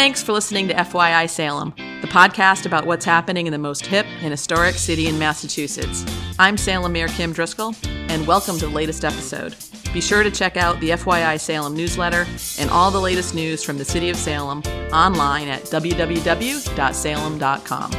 [0.00, 4.06] Thanks for listening to FYI Salem, the podcast about what's happening in the most hip
[4.22, 6.06] and historic city in Massachusetts.
[6.38, 9.54] I'm Salem Mayor Kim Driscoll, and welcome to the latest episode.
[9.92, 12.26] Be sure to check out the FYI Salem newsletter
[12.58, 17.92] and all the latest news from the City of Salem online at www.salem.com.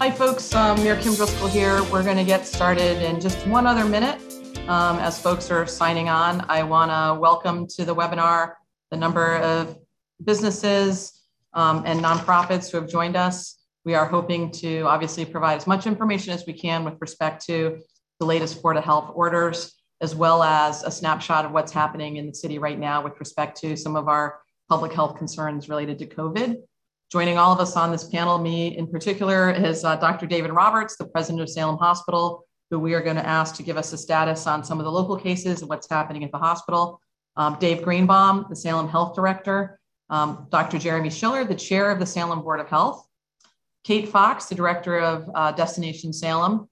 [0.00, 0.52] Hi, folks.
[0.56, 1.84] Um, Mayor Kim Driscoll here.
[1.84, 4.20] We're going to get started in just one other minute.
[4.68, 8.54] Um, as folks are signing on, I want to welcome to the webinar
[8.90, 9.78] the number of
[10.24, 11.22] businesses
[11.54, 13.58] um, and nonprofits who have joined us.
[13.84, 17.78] We are hoping to obviously provide as much information as we can with respect to
[18.20, 22.26] the latest Board of Health orders, as well as a snapshot of what's happening in
[22.26, 26.06] the city right now with respect to some of our public health concerns related to
[26.06, 26.56] COVID.
[27.10, 30.26] Joining all of us on this panel, me in particular, is uh, Dr.
[30.26, 33.78] David Roberts, the president of Salem Hospital, who we are going to ask to give
[33.78, 37.00] us a status on some of the local cases and what's happening at the hospital.
[37.36, 39.77] Um, Dave Greenbaum, the Salem Health Director,
[40.10, 40.78] um, Dr.
[40.78, 43.06] Jeremy Schiller, the chair of the Salem Board of Health,
[43.84, 46.68] Kate Fox, the director of uh, Destination Salem,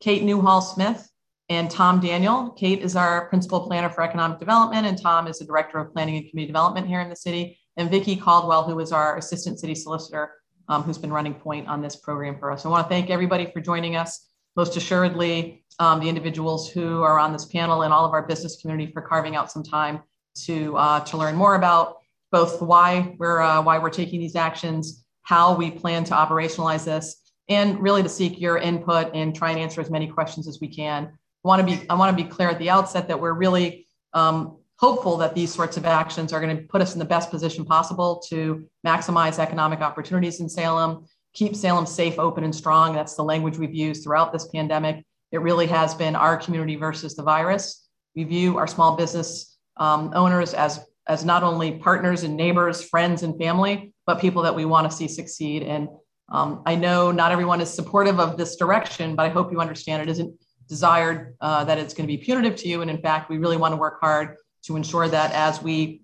[0.00, 1.10] Kate Newhall Smith,
[1.48, 2.50] and Tom Daniel.
[2.50, 6.16] Kate is our principal planner for economic development, and Tom is the director of planning
[6.16, 7.58] and community development here in the city.
[7.76, 10.32] And Vicki Caldwell, who is our assistant city solicitor,
[10.68, 12.64] um, who's been running point on this program for us.
[12.64, 14.28] I want to thank everybody for joining us.
[14.56, 18.60] Most assuredly, um, the individuals who are on this panel and all of our business
[18.60, 20.02] community for carving out some time
[20.44, 21.99] to uh, to learn more about
[22.32, 27.32] both why we're uh, why we're taking these actions, how we plan to operationalize this,
[27.48, 30.68] and really to seek your input and try and answer as many questions as we
[30.68, 31.06] can.
[31.44, 33.86] I want to be I want to be clear at the outset that we're really
[34.12, 37.30] um, hopeful that these sorts of actions are going to put us in the best
[37.30, 42.94] position possible to maximize economic opportunities in Salem, keep Salem safe, open, and strong.
[42.94, 45.04] That's the language we've used throughout this pandemic.
[45.32, 47.88] It really has been our community versus the virus.
[48.16, 53.22] We view our small business um, owners as as not only partners and neighbors, friends
[53.22, 55.62] and family, but people that we want to see succeed.
[55.62, 55.88] And
[56.28, 60.02] um, I know not everyone is supportive of this direction, but I hope you understand
[60.02, 60.32] it isn't
[60.68, 62.82] desired uh, that it's going to be punitive to you.
[62.82, 66.02] And in fact, we really want to work hard to ensure that as we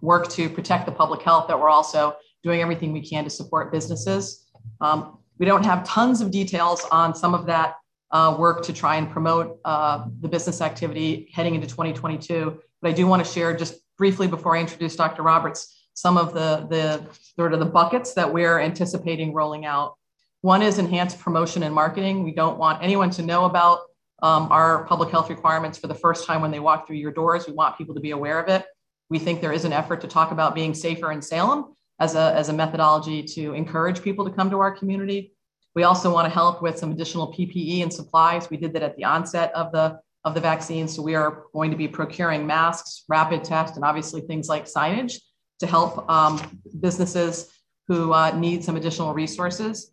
[0.00, 3.70] work to protect the public health, that we're also doing everything we can to support
[3.70, 4.46] businesses.
[4.80, 7.76] Um, we don't have tons of details on some of that
[8.10, 12.60] uh, work to try and promote uh, the business activity heading into 2022.
[12.80, 15.22] But I do want to share just briefly before I introduce Dr.
[15.22, 17.04] Roberts some of the, the
[17.36, 19.96] sort of the buckets that we're anticipating rolling out.
[20.40, 22.24] One is enhanced promotion and marketing.
[22.24, 23.80] We don't want anyone to know about
[24.22, 27.46] um, our public health requirements for the first time when they walk through your doors.
[27.46, 28.64] We want people to be aware of it.
[29.10, 32.32] We think there is an effort to talk about being safer in Salem as a,
[32.34, 35.34] as a methodology to encourage people to come to our community.
[35.74, 38.48] We also want to help with some additional PPE and supplies.
[38.50, 40.86] We did that at the onset of the of the vaccine.
[40.88, 45.20] So we are going to be procuring masks, rapid tests, and obviously things like signage
[45.60, 47.50] to help um, businesses
[47.88, 49.92] who uh, need some additional resources.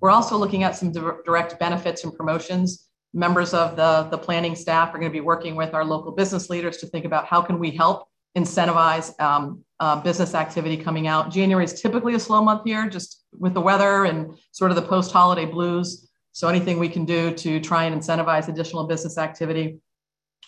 [0.00, 2.88] We're also looking at some di- direct benefits and promotions.
[3.14, 6.50] Members of the, the planning staff are going to be working with our local business
[6.50, 11.30] leaders to think about how can we help incentivize um, uh, business activity coming out.
[11.30, 14.82] January is typically a slow month here, just with the weather and sort of the
[14.82, 16.07] post-holiday blues.
[16.38, 19.80] So anything we can do to try and incentivize additional business activity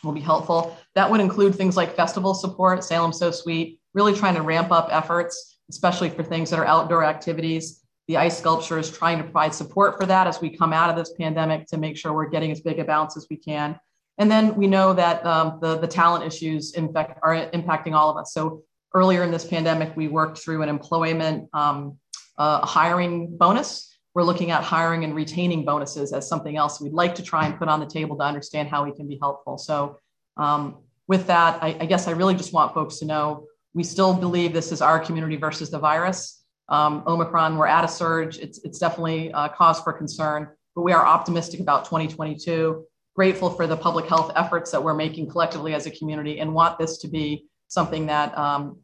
[0.04, 0.76] will be helpful.
[0.94, 4.86] That would include things like festival support, Salem So Sweet, really trying to ramp up
[4.92, 7.80] efforts, especially for things that are outdoor activities.
[8.06, 10.96] The ice sculpture is trying to provide support for that as we come out of
[10.96, 13.76] this pandemic to make sure we're getting as big a bounce as we can.
[14.18, 18.10] And then we know that um, the, the talent issues in fact, are impacting all
[18.10, 18.32] of us.
[18.32, 18.62] So
[18.94, 21.98] earlier in this pandemic, we worked through an employment um,
[22.38, 27.14] uh, hiring bonus we're looking at hiring and retaining bonuses as something else we'd like
[27.14, 29.56] to try and put on the table to understand how we can be helpful.
[29.56, 29.98] So,
[30.36, 30.76] um,
[31.06, 34.52] with that, I, I, guess I really just want folks to know we still believe
[34.52, 36.44] this is our community versus the virus.
[36.68, 38.38] Um, Omicron, we're at a surge.
[38.38, 42.84] It's, it's definitely a cause for concern, but we are optimistic about 2022.
[43.16, 46.78] Grateful for the public health efforts that we're making collectively as a community and want
[46.78, 48.78] this to be something that um,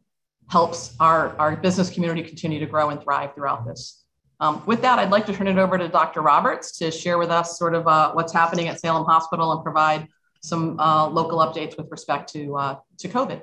[0.49, 4.03] helps our, our business community continue to grow and thrive throughout this.
[4.39, 6.21] Um, with that, I'd like to turn it over to Dr.
[6.21, 10.07] Roberts to share with us sort of uh, what's happening at Salem Hospital and provide
[10.41, 13.41] some uh, local updates with respect to, uh, to COVID.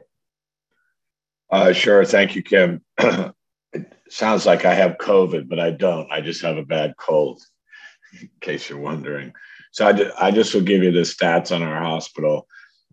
[1.50, 2.04] Uh, sure.
[2.04, 2.82] Thank you, Kim.
[2.98, 6.10] it sounds like I have COVID, but I don't.
[6.12, 7.42] I just have a bad cold,
[8.20, 9.32] in case you're wondering.
[9.72, 12.46] So I, I just will give you the stats on our hospital.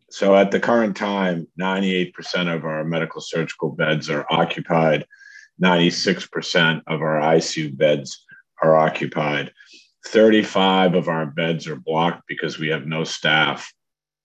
[0.09, 2.13] So at the current time, 98%
[2.53, 5.06] of our medical surgical beds are occupied
[5.61, 8.25] 96% of our ICU beds
[8.61, 9.51] are occupied.
[10.07, 13.71] 35 of our beds are blocked because we have no staff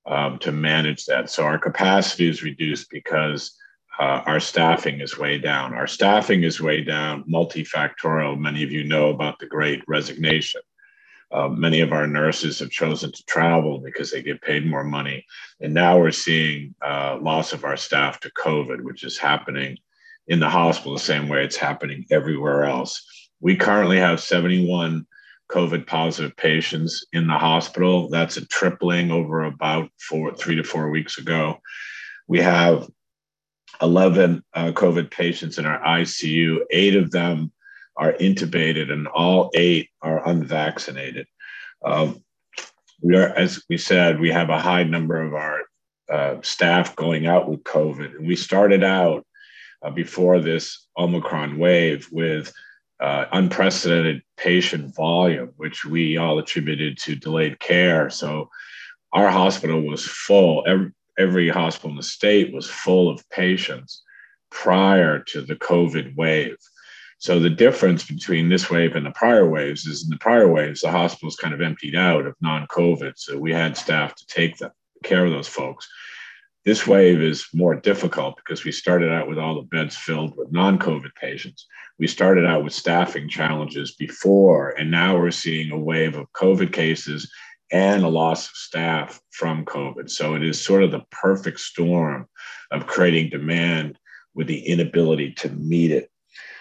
[0.06, 1.28] um, to manage that.
[1.30, 3.56] So our capacity is reduced because
[3.98, 5.74] uh, our staffing is way down.
[5.74, 8.38] Our staffing is way down, multifactorial.
[8.38, 10.60] Many of you know about the great resignation.
[11.32, 15.26] Uh, many of our nurses have chosen to travel because they get paid more money.
[15.60, 19.76] And now we're seeing uh, loss of our staff to COVID, which is happening
[20.28, 23.04] in the hospital the same way it's happening everywhere else.
[23.40, 25.06] We currently have 71
[25.50, 28.08] COVID positive patients in the hospital.
[28.08, 31.60] That's a tripling over about four, three to four weeks ago.
[32.26, 32.88] We have
[33.80, 36.60] 11 uh, COVID patients in our ICU.
[36.70, 37.52] Eight of them
[37.96, 41.26] are intubated, and all eight are unvaccinated.
[41.84, 42.22] Um,
[43.02, 45.60] we are, as we said, we have a high number of our
[46.10, 48.16] uh, staff going out with COVID.
[48.16, 49.26] And we started out
[49.82, 52.52] uh, before this Omicron wave with
[53.00, 58.08] uh, unprecedented patient volume, which we all attributed to delayed care.
[58.10, 58.48] So
[59.12, 60.64] our hospital was full.
[60.66, 64.02] Every, every hospital in the state was full of patients
[64.50, 66.56] prior to the COVID wave.
[67.18, 70.80] So the difference between this wave and the prior waves is in the prior waves,
[70.80, 73.14] the hospitals kind of emptied out of non-COVID.
[73.16, 74.70] So we had staff to take the
[75.02, 75.88] care of those folks.
[76.66, 80.50] This wave is more difficult because we started out with all the beds filled with
[80.50, 81.64] non-COVID patients.
[82.00, 86.72] We started out with staffing challenges before, and now we're seeing a wave of COVID
[86.72, 87.30] cases
[87.70, 90.10] and a loss of staff from COVID.
[90.10, 92.26] So it is sort of the perfect storm
[92.72, 93.96] of creating demand
[94.34, 96.10] with the inability to meet it.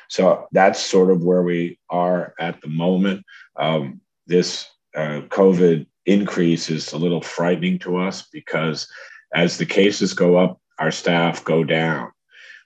[0.07, 3.25] So that's sort of where we are at the moment.
[3.56, 8.88] Um, this uh, COVID increase is a little frightening to us because
[9.36, 12.12] as the cases go up, our staff go down.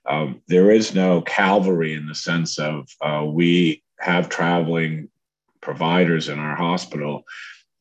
[0.08, 5.08] Um, there is no cavalry in the sense of uh, we have traveling
[5.60, 7.24] providers in our hospital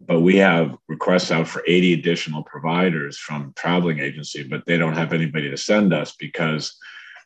[0.02, 4.96] but we have requests out for 80 additional providers from traveling agency but they don't
[4.96, 6.78] have anybody to send us because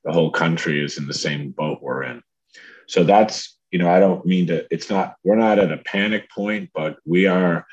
[0.03, 2.21] the whole country is in the same boat we're in
[2.87, 6.29] so that's you know i don't mean to it's not we're not at a panic
[6.29, 7.65] point but we are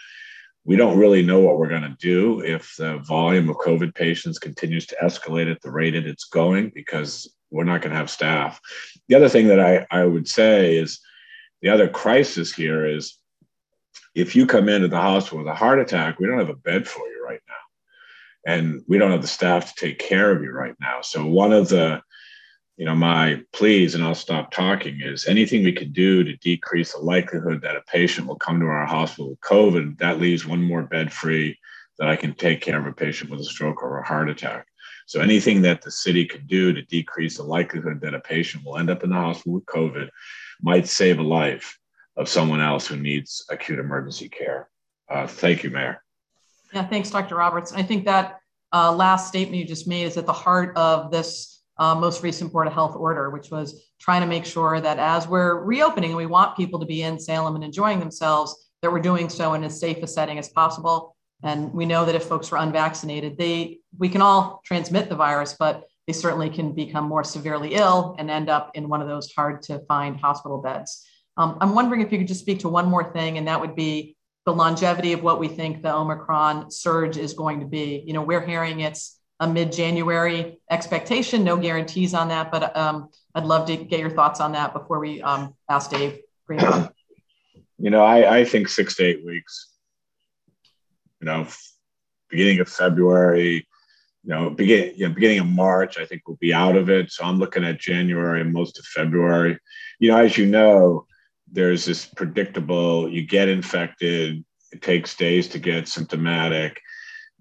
[0.70, 4.38] we don't really know what we're going to do if the volume of covid patients
[4.38, 8.10] continues to escalate at the rate that it's going because we're not going to have
[8.10, 8.60] staff
[9.08, 11.00] the other thing that i, I would say is
[11.62, 13.20] the other crisis here is
[14.14, 16.88] if you come into the hospital with a heart attack, we don't have a bed
[16.88, 18.52] for you right now.
[18.52, 21.00] And we don't have the staff to take care of you right now.
[21.02, 22.02] So one of the,
[22.80, 26.94] you know, my pleas, and I'll stop talking, is anything we can do to decrease
[26.94, 30.62] the likelihood that a patient will come to our hospital with COVID, that leaves one
[30.62, 31.58] more bed free
[31.98, 34.66] that I can take care of a patient with a stroke or a heart attack.
[35.06, 38.78] So anything that the city can do to decrease the likelihood that a patient will
[38.78, 40.08] end up in the hospital with COVID
[40.62, 41.78] might save a life
[42.16, 44.70] of someone else who needs acute emergency care.
[45.06, 46.02] Uh, thank you, Mayor.
[46.72, 47.34] Yeah, thanks, Dr.
[47.34, 47.74] Roberts.
[47.74, 48.38] I think that
[48.72, 52.52] uh, last statement you just made is at the heart of this uh, most recent
[52.52, 56.26] Board of Health order, which was trying to make sure that as we're reopening, we
[56.26, 59.80] want people to be in Salem and enjoying themselves, that we're doing so in as
[59.80, 61.16] safe a setting as possible.
[61.42, 65.56] And we know that if folks are unvaccinated, they we can all transmit the virus,
[65.58, 69.32] but they certainly can become more severely ill and end up in one of those
[69.32, 71.06] hard to find hospital beds.
[71.38, 73.74] Um, I'm wondering if you could just speak to one more thing, and that would
[73.74, 78.02] be the longevity of what we think the Omicron surge is going to be.
[78.06, 83.44] You know, we're hearing it's a mid-January expectation, no guarantees on that, but um, I'd
[83.44, 86.20] love to get your thoughts on that before we um, ask Dave.
[87.78, 89.72] You know, I, I think six to eight weeks.
[91.20, 91.46] You know,
[92.28, 93.66] beginning of February,
[94.22, 97.10] you know, begin, you know, beginning of March, I think we'll be out of it.
[97.10, 99.58] So I'm looking at January and most of February.
[99.98, 101.06] You know, as you know,
[101.50, 106.80] there's this predictable you get infected it takes days to get symptomatic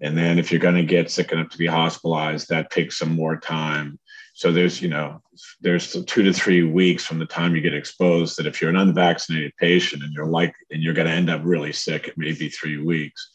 [0.00, 3.14] and then if you're going to get sick enough to be hospitalized that takes some
[3.14, 3.98] more time
[4.34, 5.20] so there's you know
[5.60, 8.76] there's two to three weeks from the time you get exposed that if you're an
[8.76, 12.32] unvaccinated patient and you're like and you're going to end up really sick it may
[12.32, 13.30] be three weeks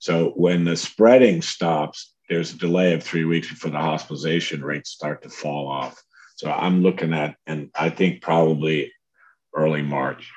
[0.00, 4.90] so when the spreading stops there's a delay of three weeks before the hospitalization rates
[4.90, 6.02] start to fall off
[6.36, 8.90] so i'm looking at and i think probably
[9.54, 10.30] early March.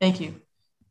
[0.00, 0.40] Thank you.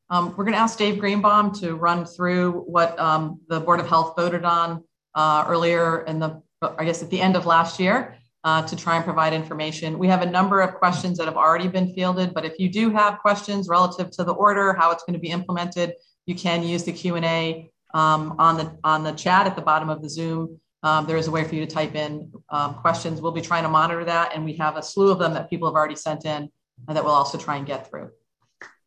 [0.09, 3.87] Um, we're going to ask Dave Greenbaum to run through what um, the Board of
[3.87, 4.83] Health voted on
[5.15, 8.95] uh, earlier in the, I guess, at the end of last year uh, to try
[8.95, 9.97] and provide information.
[9.97, 12.91] We have a number of questions that have already been fielded, but if you do
[12.91, 15.93] have questions relative to the order, how it's going to be implemented,
[16.27, 20.01] you can use the Q&A um, on, the, on the chat at the bottom of
[20.01, 23.19] the Zoom um, there is a way for you to type in um, questions.
[23.19, 25.67] We'll be trying to monitor that, and we have a slew of them that people
[25.67, 26.47] have already sent in
[26.87, 28.11] and that we'll also try and get through.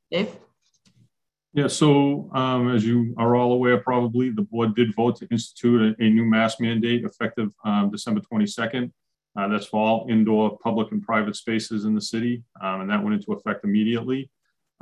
[0.09, 0.31] Dave?
[1.55, 5.97] Yeah, so um, as you are all aware, probably the board did vote to institute
[5.99, 8.93] a, a new mask mandate effective um, December 22nd.
[9.37, 13.03] Uh, that's for all indoor public and private spaces in the city, um, and that
[13.03, 14.31] went into effect immediately.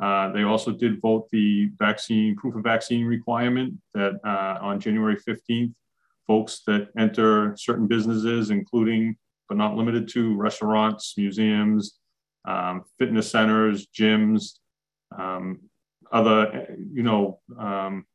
[0.02, 5.16] Uh, they also did vote the vaccine proof of vaccine requirement that uh, on January
[5.16, 5.72] 15th,
[6.26, 9.16] folks that enter certain businesses, including
[9.48, 11.98] but not limited to restaurants, museums,
[12.46, 14.58] um, fitness centers, gyms,
[15.16, 15.60] um,
[16.12, 18.06] other, you know, um,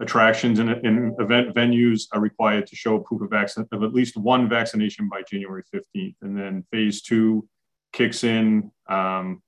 [0.00, 4.16] attractions and, and, event venues are required to show proof of vaccine of at least
[4.16, 6.16] one vaccination by January 15th.
[6.22, 7.48] And then phase two
[7.92, 8.70] kicks in.
[8.88, 9.42] Um,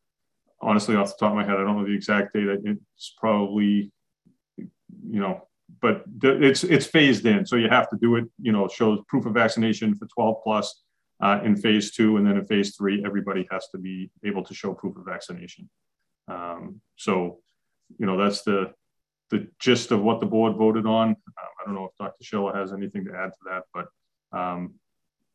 [0.61, 2.47] honestly, off the top of my head, I don't know the exact date.
[2.65, 3.91] It's probably,
[4.57, 5.47] you know,
[5.81, 7.45] but it's it's phased in.
[7.45, 10.83] So you have to do it, you know, shows proof of vaccination for 12 plus
[11.21, 12.17] uh, in phase two.
[12.17, 15.69] And then in phase three, everybody has to be able to show proof of vaccination.
[16.29, 17.39] Um, so,
[17.99, 18.73] you know, that's the
[19.31, 21.09] the gist of what the board voted on.
[21.09, 22.23] Um, I don't know if Dr.
[22.23, 23.89] Schiller has anything to add to that, but
[24.39, 24.75] um,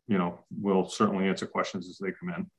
[0.07, 2.49] you know, we'll certainly answer questions as they come in.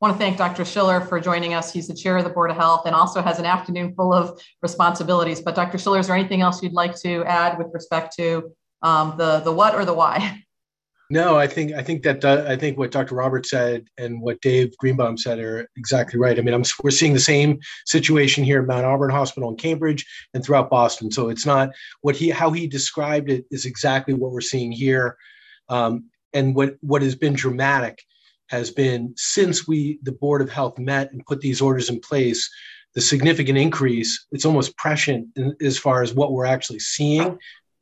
[0.00, 0.64] I want to thank Dr.
[0.64, 1.72] Schiller for joining us.
[1.72, 4.40] He's the chair of the Board of Health and also has an afternoon full of
[4.62, 5.40] responsibilities.
[5.40, 5.76] But Dr.
[5.76, 8.52] Schiller, is there anything else you'd like to add with respect to
[8.82, 10.44] um, the, the what or the why?
[11.10, 13.14] No, I think I think that uh, I think what Dr.
[13.14, 16.38] Roberts said and what Dave Greenbaum said are exactly right.
[16.38, 20.04] I mean, I'm, we're seeing the same situation here at Mount Auburn Hospital in Cambridge
[20.34, 21.10] and throughout Boston.
[21.10, 21.70] So it's not
[22.02, 25.16] what he how he described it is exactly what we're seeing here.
[25.70, 28.02] Um, and what what has been dramatic
[28.48, 32.50] has been since we the Board of Health met and put these orders in place,
[32.94, 34.26] the significant increase.
[34.30, 37.38] It's almost prescient in, as far as what we're actually seeing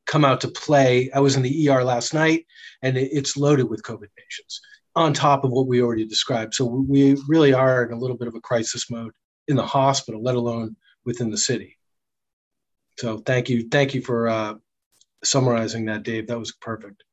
[0.07, 1.11] come out to play.
[1.13, 2.47] I was in the ER last night,
[2.83, 4.61] and it's loaded with COVID patients
[4.95, 6.55] on top of what we already described.
[6.55, 9.13] So we really are in a little bit of a crisis mode
[9.47, 11.77] in the hospital, let alone within the city.
[12.99, 14.55] So thank you, thank you for uh,
[15.23, 16.29] summarizing that, Dave.
[16.29, 17.05] That was perfect.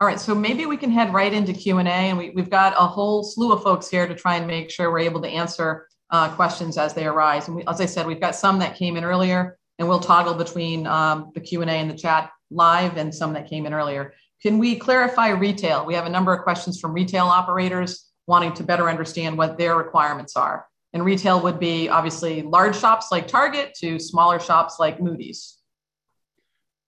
[0.00, 2.50] All right, so maybe we can head right into Q and A, and we, have
[2.50, 5.28] got a whole slew of folks here to try and make sure we're able to
[5.28, 7.46] answer uh, questions as they arise.
[7.46, 10.34] And we, as I said, we've got some that came in earlier and we'll toggle
[10.34, 14.14] between um, the Q&A and the chat live and some that came in earlier.
[14.42, 15.84] Can we clarify retail?
[15.84, 19.76] We have a number of questions from retail operators wanting to better understand what their
[19.76, 20.66] requirements are.
[20.92, 25.58] And retail would be obviously large shops like Target to smaller shops like Moody's.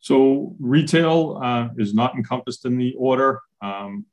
[0.00, 3.40] So retail uh, is not encompassed in the order.
[3.60, 4.06] Um,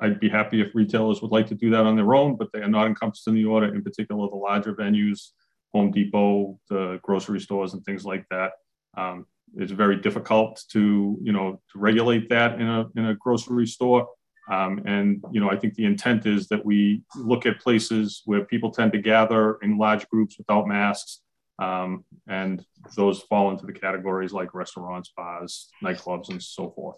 [0.00, 2.60] I'd be happy if retailers would like to do that on their own, but they
[2.60, 5.30] are not encompassed in the order, in particular the larger venues
[5.76, 8.52] Home Depot, the grocery stores, and things like that.
[8.96, 13.66] Um, it's very difficult to you know to regulate that in a in a grocery
[13.66, 14.08] store.
[14.50, 18.44] Um, and you know, I think the intent is that we look at places where
[18.44, 21.20] people tend to gather in large groups without masks,
[21.58, 22.64] um, and
[22.96, 26.96] those fall into the categories like restaurants, bars, nightclubs, and so forth.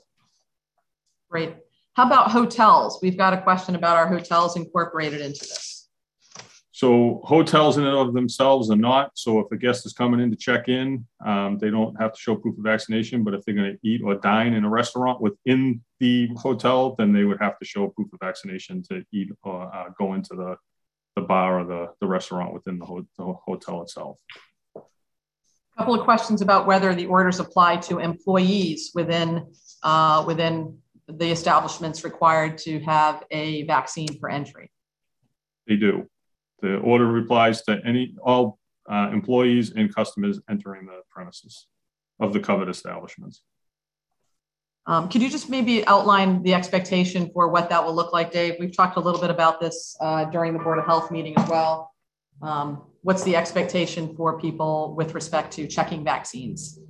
[1.30, 1.54] Great.
[1.94, 3.00] How about hotels?
[3.02, 5.77] We've got a question about our hotels incorporated into this.
[6.78, 9.10] So hotels in and of themselves are not.
[9.14, 12.20] So if a guest is coming in to check in, um, they don't have to
[12.20, 13.24] show proof of vaccination.
[13.24, 17.12] But if they're going to eat or dine in a restaurant within the hotel, then
[17.12, 20.54] they would have to show proof of vaccination to eat or uh, go into the,
[21.16, 24.16] the bar or the, the restaurant within the, ho- the hotel itself.
[24.76, 24.80] A
[25.78, 32.04] couple of questions about whether the orders apply to employees within uh, within the establishments
[32.04, 34.70] required to have a vaccine for entry.
[35.66, 36.08] They do.
[36.60, 38.58] The order replies to any all
[38.90, 41.66] uh, employees and customers entering the premises
[42.20, 43.42] of the covered establishments.
[44.86, 48.54] Um, could you just maybe outline the expectation for what that will look like, Dave?
[48.58, 51.48] We've talked a little bit about this uh, during the Board of Health meeting as
[51.48, 51.92] well.
[52.40, 56.80] Um, what's the expectation for people with respect to checking vaccines?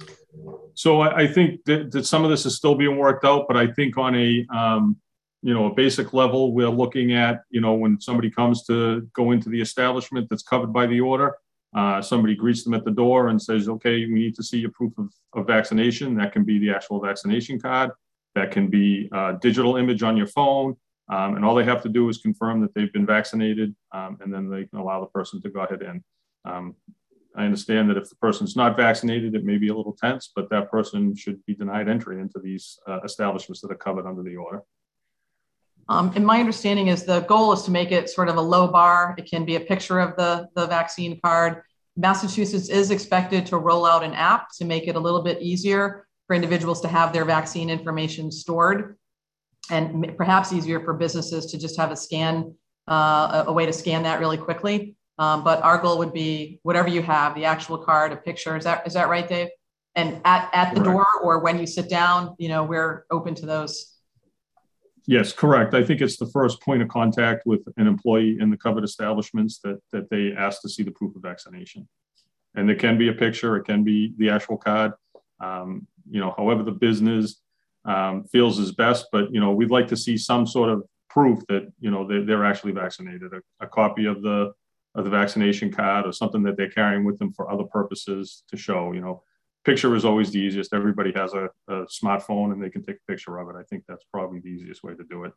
[0.75, 3.56] So I, I think that, that, some of this is still being worked out, but
[3.56, 4.96] I think on a um,
[5.42, 9.30] you know a basic level we're looking at you know when somebody comes to go
[9.30, 11.37] into the establishment that's covered by the order
[11.76, 14.71] uh, somebody greets them at the door and says okay we need to see your
[14.73, 16.14] proof of, of vaccination.
[16.14, 17.90] That can be the actual vaccination card.
[18.35, 20.76] That can be a digital image on your phone.
[21.11, 24.33] Um, and all they have to do is confirm that they've been vaccinated um, and
[24.33, 26.04] then they can allow the person to go ahead in
[26.45, 26.75] um,
[27.37, 30.50] I understand that if the person's not vaccinated, it may be a little tense, but
[30.50, 34.37] that person should be denied entry into these uh, establishments that are covered under the
[34.37, 34.62] order.
[35.88, 38.68] Um, and my understanding is the goal is to make it sort of a low
[38.68, 39.14] bar.
[39.16, 41.62] It can be a picture of the, the vaccine card.
[41.97, 46.07] Massachusetts is expected to roll out an app to make it a little bit easier
[46.26, 48.97] for individuals to have their vaccine information stored
[49.71, 52.54] and perhaps easier for businesses to just have a scan,
[52.87, 54.95] uh, a way to scan that really quickly.
[55.18, 58.57] Um, but our goal would be whatever you have, the actual card, a picture.
[58.57, 59.49] Is that is that right, Dave?
[59.97, 63.47] And at, at the door or when you sit down, you know, we're open to
[63.47, 63.98] those.
[65.08, 65.72] Yes, correct.
[65.72, 69.58] I think it's the first point of contact with an employee in the covered establishments
[69.64, 71.88] that that they ask to see the proof of vaccination.
[72.54, 74.92] And it can be a picture, it can be the actual card.
[75.40, 77.40] Um, you know, however the business
[77.86, 81.38] um, feels is best, but you know, we'd like to see some sort of proof
[81.48, 84.52] that you know they're, they're actually vaccinated, a, a copy of the
[84.94, 88.58] of the vaccination card or something that they're carrying with them for other purposes to
[88.58, 88.92] show.
[88.92, 89.22] You know,
[89.68, 90.72] picture is always the easiest.
[90.72, 93.56] Everybody has a, a smartphone and they can take a picture of it.
[93.62, 95.32] I think that's probably the easiest way to do it.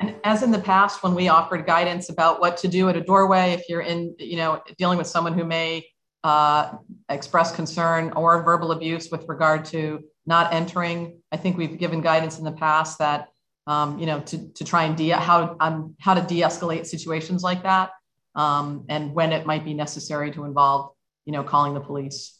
[0.00, 3.00] And as in the past, when we offered guidance about what to do at a
[3.00, 5.86] doorway, if you're in, you know, dealing with someone who may
[6.22, 6.72] uh,
[7.08, 9.80] express concern or verbal abuse with regard to
[10.26, 13.28] not entering, I think we've given guidance in the past that,
[13.66, 17.62] um, you know, to, to try and de- how um, how to de-escalate situations like
[17.64, 17.90] that,
[18.34, 20.92] um, and when it might be necessary to involve,
[21.26, 22.38] you know, calling the police.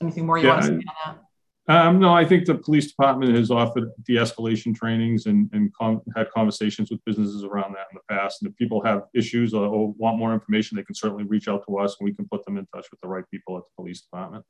[0.00, 1.18] Anything more you yeah, want to say on that?
[1.66, 5.72] Um, no, I think the police department has offered de-escalation trainings and, and
[6.14, 8.42] had conversations with businesses around that in the past.
[8.42, 11.64] And if people have issues or, or, want more information, they can certainly reach out
[11.66, 13.82] to us and we can put them in touch with the right people at the
[13.82, 14.44] police department.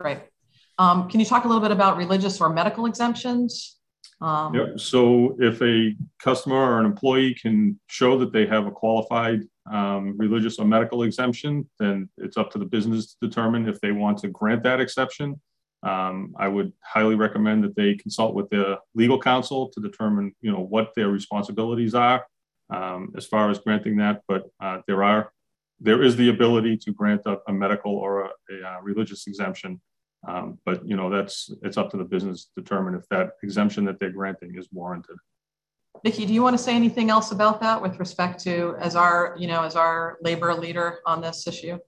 [0.00, 0.20] Great.
[0.78, 3.76] Um, can you talk a little bit about religious or medical exemptions?
[4.22, 4.80] Um, yep.
[4.80, 10.16] So if a customer or an employee can show that they have a qualified um,
[10.16, 14.18] religious or medical exemption, then it's up to the business to determine if they want
[14.18, 15.40] to grant that exception
[15.82, 20.50] um, I would highly recommend that they consult with their legal counsel to determine, you
[20.50, 22.26] know, what their responsibilities are
[22.70, 24.22] um, as far as granting that.
[24.26, 25.32] But uh, there are,
[25.80, 29.80] there is the ability to grant a, a medical or a, a, uh, religious exemption.
[30.26, 33.84] Um, but you know, that's it's up to the business to determine if that exemption
[33.84, 35.16] that they're granting is warranted.
[36.04, 39.34] Vicki, do you want to say anything else about that with respect to as our,
[39.38, 41.78] you know, as our labor leader on this issue?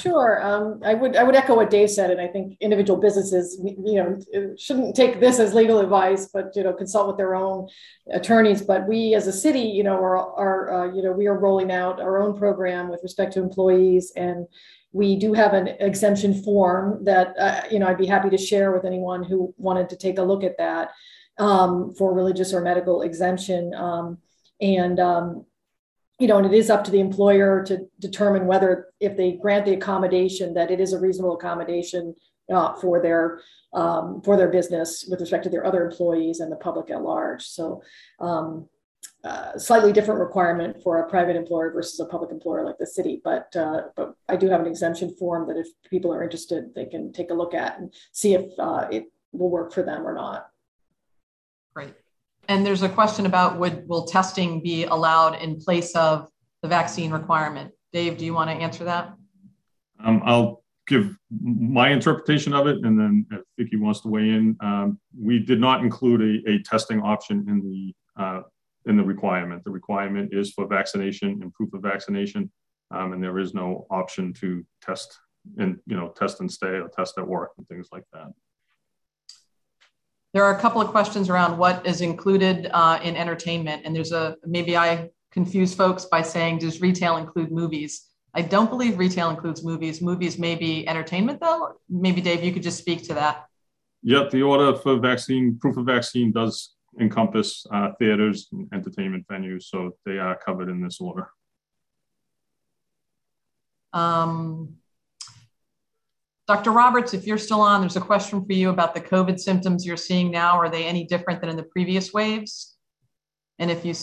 [0.00, 0.42] Sure.
[0.42, 3.96] Um, I would I would echo what Dave said, and I think individual businesses, you
[3.96, 7.68] know, shouldn't take this as legal advice, but you know, consult with their own
[8.10, 8.62] attorneys.
[8.62, 11.70] But we, as a city, you know, are, are uh, you know, we are rolling
[11.70, 14.46] out our own program with respect to employees, and
[14.92, 18.72] we do have an exemption form that uh, you know I'd be happy to share
[18.72, 20.92] with anyone who wanted to take a look at that
[21.40, 23.74] um, for religious or medical exemption.
[23.74, 24.18] Um,
[24.60, 25.46] and um,
[26.20, 29.64] you know, and it is up to the employer to determine whether, if they grant
[29.64, 32.14] the accommodation, that it is a reasonable accommodation
[32.52, 33.40] uh, for their
[33.72, 37.44] um, for their business with respect to their other employees and the public at large.
[37.44, 37.82] So,
[38.18, 38.68] um,
[39.24, 43.22] uh, slightly different requirement for a private employer versus a public employer like the city.
[43.24, 46.84] But uh, but I do have an exemption form that if people are interested, they
[46.84, 50.12] can take a look at and see if uh, it will work for them or
[50.12, 50.49] not.
[51.74, 51.94] Great.
[52.48, 56.28] And there's a question about would will testing be allowed in place of
[56.62, 57.72] the vaccine requirement?
[57.92, 59.12] Dave, do you want to answer that?
[60.02, 64.56] Um, I'll give my interpretation of it, and then if Vicki wants to weigh in,
[64.60, 68.42] um, we did not include a, a testing option in the uh,
[68.86, 69.62] in the requirement.
[69.64, 72.50] The requirement is for vaccination and proof of vaccination,
[72.90, 75.18] um, and there is no option to test
[75.58, 78.28] and you know test and stay or test at work and things like that.
[80.32, 83.82] There are a couple of questions around what is included uh, in entertainment.
[83.84, 88.06] And there's a, maybe I confuse folks by saying, does retail include movies?
[88.32, 90.00] I don't believe retail includes movies.
[90.00, 91.72] Movies may be entertainment though.
[91.88, 93.46] Maybe Dave, you could just speak to that.
[94.02, 99.64] Yep, the order for vaccine, proof of vaccine does encompass uh, theaters and entertainment venues.
[99.64, 101.28] So they are covered in this order.
[103.92, 104.76] Um,
[106.50, 106.72] Dr.
[106.72, 109.96] Roberts, if you're still on, there's a question for you about the COVID symptoms you're
[109.96, 110.58] seeing now.
[110.58, 112.76] Are they any different than in the previous waves?
[113.60, 113.94] And if you,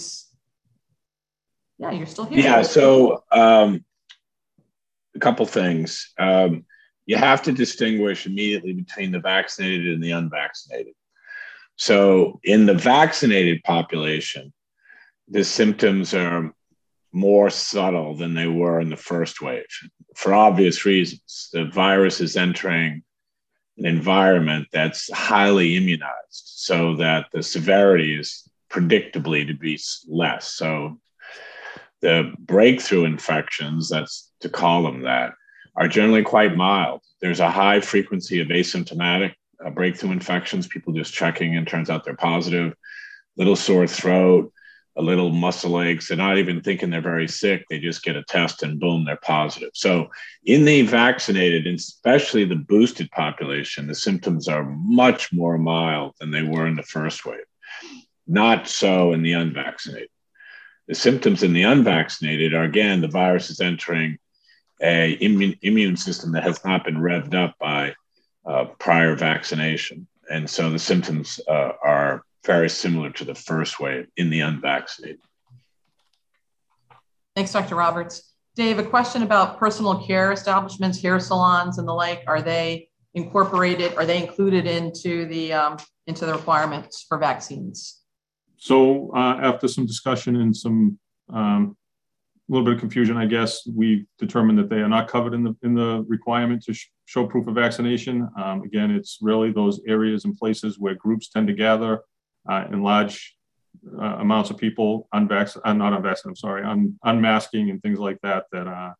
[1.78, 2.40] yeah, you're still here.
[2.40, 3.84] Yeah, so um,
[5.14, 6.14] a couple things.
[6.18, 6.64] Um,
[7.06, 10.94] you have to distinguish immediately between the vaccinated and the unvaccinated.
[11.76, 14.54] So in the vaccinated population,
[15.28, 16.54] the symptoms are
[17.18, 19.66] more subtle than they were in the first wave
[20.16, 21.50] for obvious reasons.
[21.52, 23.02] The virus is entering
[23.78, 30.54] an environment that's highly immunized so that the severity is predictably to be less.
[30.54, 31.00] So
[32.02, 35.34] the breakthrough infections, that's to call them that,
[35.76, 37.02] are generally quite mild.
[37.20, 39.34] There's a high frequency of asymptomatic
[39.66, 42.74] uh, breakthrough infections, people just checking and turns out they're positive,
[43.38, 44.52] little sore throat,
[44.98, 46.08] a little muscle aches.
[46.08, 47.66] They're not even thinking they're very sick.
[47.70, 49.70] They just get a test and boom, they're positive.
[49.74, 50.10] So,
[50.44, 56.42] in the vaccinated, especially the boosted population, the symptoms are much more mild than they
[56.42, 57.46] were in the first wave.
[58.26, 60.10] Not so in the unvaccinated.
[60.88, 64.18] The symptoms in the unvaccinated are again the virus is entering
[64.82, 67.94] a immune, immune system that has not been revved up by
[68.46, 74.08] uh, prior vaccination, and so the symptoms uh, are very similar to the first wave
[74.18, 75.20] in the unvaccinated.
[77.36, 77.76] Thanks, Dr.
[77.76, 78.34] Roberts.
[78.56, 82.24] Dave, a question about personal care establishments, hair salons, and the like.
[82.26, 83.94] Are they incorporated?
[83.96, 88.02] Are they included into the um, into the requirements for vaccines?
[88.58, 90.98] So uh, after some discussion and some
[91.32, 91.78] um,
[92.50, 95.44] a little bit of confusion, I guess, we determined that they are not covered in
[95.44, 98.28] the in the requirement to sh- show proof of vaccination.
[98.38, 102.02] Um, again, it's really those areas and places where groups tend to gather
[102.50, 103.36] uh, in large
[104.02, 108.20] uh, amounts of people, unvaccinated, uh, not unvaccinated, I'm sorry, un- unmasking and things like
[108.22, 108.94] that that uh,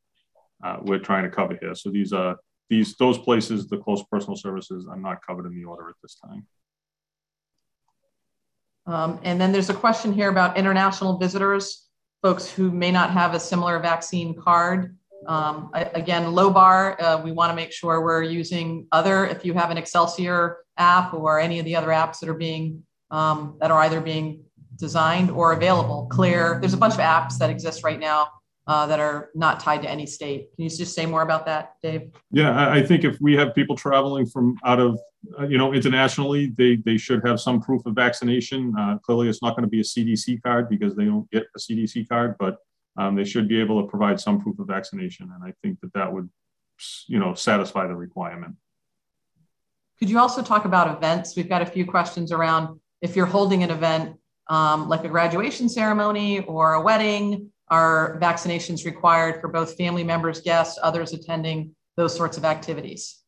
[0.64, 1.76] uh, we're trying to cover here.
[1.76, 2.38] So these are
[2.70, 6.16] these those places, the close personal services, are not covered in the order at this
[6.16, 6.46] time.
[8.86, 11.88] Um, and then there's a question here about international visitors,
[12.22, 14.96] folks who may not have a similar vaccine card.
[15.28, 19.54] Um, again, low bar, uh, we want to make sure we're using other, if you
[19.54, 23.72] have an Excelsior app or any of the other apps that are being, um, that
[23.72, 24.44] are either being
[24.78, 26.08] designed or available.
[26.12, 28.30] Clear, there's a bunch of apps that exist right now
[28.68, 30.54] uh, that are not tied to any state.
[30.56, 32.12] Can you just say more about that, Dave?
[32.32, 35.00] Yeah, I think if we have people traveling from out of,
[35.40, 38.74] uh, you know, internationally, they they should have some proof of vaccination.
[38.78, 41.60] Uh, clearly, it's not going to be a CDC card because they don't get a
[41.60, 42.58] CDC card, but
[42.98, 45.94] um, they should be able to provide some proof of vaccination, and I think that
[45.94, 46.30] that would,
[47.08, 48.56] you know, satisfy the requirement.
[49.98, 51.36] Could you also talk about events?
[51.36, 54.18] We've got a few questions around if you're holding an event
[54.50, 57.52] um, like a graduation ceremony or a wedding?
[57.70, 63.22] Are vaccinations required for both family members, guests, others attending those sorts of activities?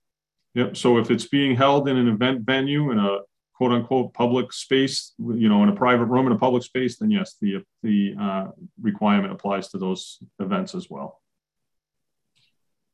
[0.56, 0.78] Yep.
[0.78, 3.20] So if it's being held in an event venue in a
[3.54, 7.12] quote unquote public space, you know, in a private room in a public space, then
[7.12, 8.48] yes, the the uh,
[8.82, 11.22] requirement applies to those events as well.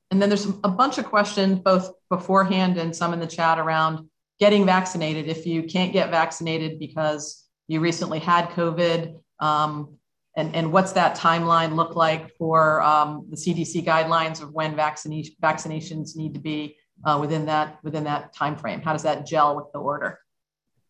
[0.09, 4.09] And then there's a bunch of questions, both beforehand and some in the chat around
[4.39, 5.27] getting vaccinated.
[5.27, 9.15] If you can't get vaccinated because you recently had COVID.
[9.39, 9.97] Um,
[10.37, 15.33] and, and what's that timeline look like for um, the CDC guidelines of when vaccination,
[15.41, 18.81] vaccinations need to be uh, within that within that time frame?
[18.81, 20.19] How does that gel with the order?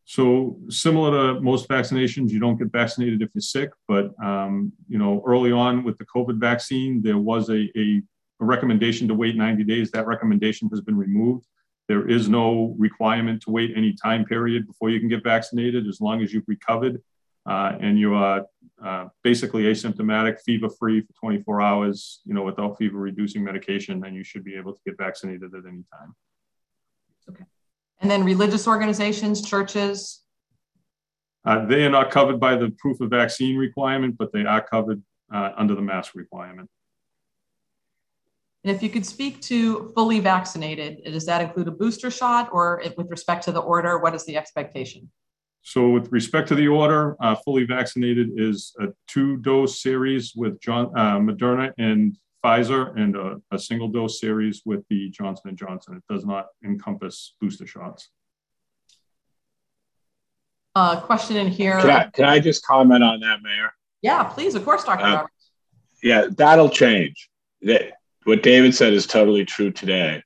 [0.05, 3.69] So similar to most vaccinations, you don't get vaccinated if you're sick.
[3.87, 8.01] But um, you know, early on with the COVID vaccine, there was a, a,
[8.39, 9.91] a recommendation to wait 90 days.
[9.91, 11.45] That recommendation has been removed.
[11.87, 16.01] There is no requirement to wait any time period before you can get vaccinated as
[16.01, 17.01] long as you've recovered
[17.45, 18.45] uh, and you are
[18.83, 24.15] uh, basically asymptomatic, fever free for 24 hours, you know, without fever reducing medication, then
[24.15, 26.15] you should be able to get vaccinated at any time.
[27.29, 27.43] Okay.
[28.01, 30.23] And then religious organizations, churches?
[31.45, 35.01] Uh, they are not covered by the proof of vaccine requirement, but they are covered
[35.33, 36.69] uh, under the mask requirement.
[38.65, 42.81] And if you could speak to fully vaccinated, does that include a booster shot or
[42.97, 45.11] with respect to the order, what is the expectation?
[45.61, 50.87] So with respect to the order, uh, fully vaccinated is a two-dose series with John,
[50.97, 55.97] uh, Moderna and Pfizer and a, a, single dose series with the Johnson & Johnson.
[55.97, 58.09] It does not encompass booster shots.
[60.73, 61.79] Uh, question in here.
[61.81, 63.71] Can I, can I just comment on that, Mayor?
[64.01, 64.55] Yeah, please.
[64.55, 65.03] Of course, Dr.
[65.03, 65.51] Uh, Roberts.
[66.01, 67.29] Yeah, that'll change.
[67.61, 67.93] That
[68.25, 70.21] what David said is totally true today,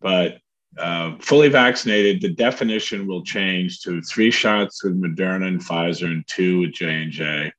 [0.00, 0.38] but
[0.78, 6.24] uh, fully vaccinated, the definition will change to three shots with Moderna and Pfizer and
[6.28, 7.52] two with J and J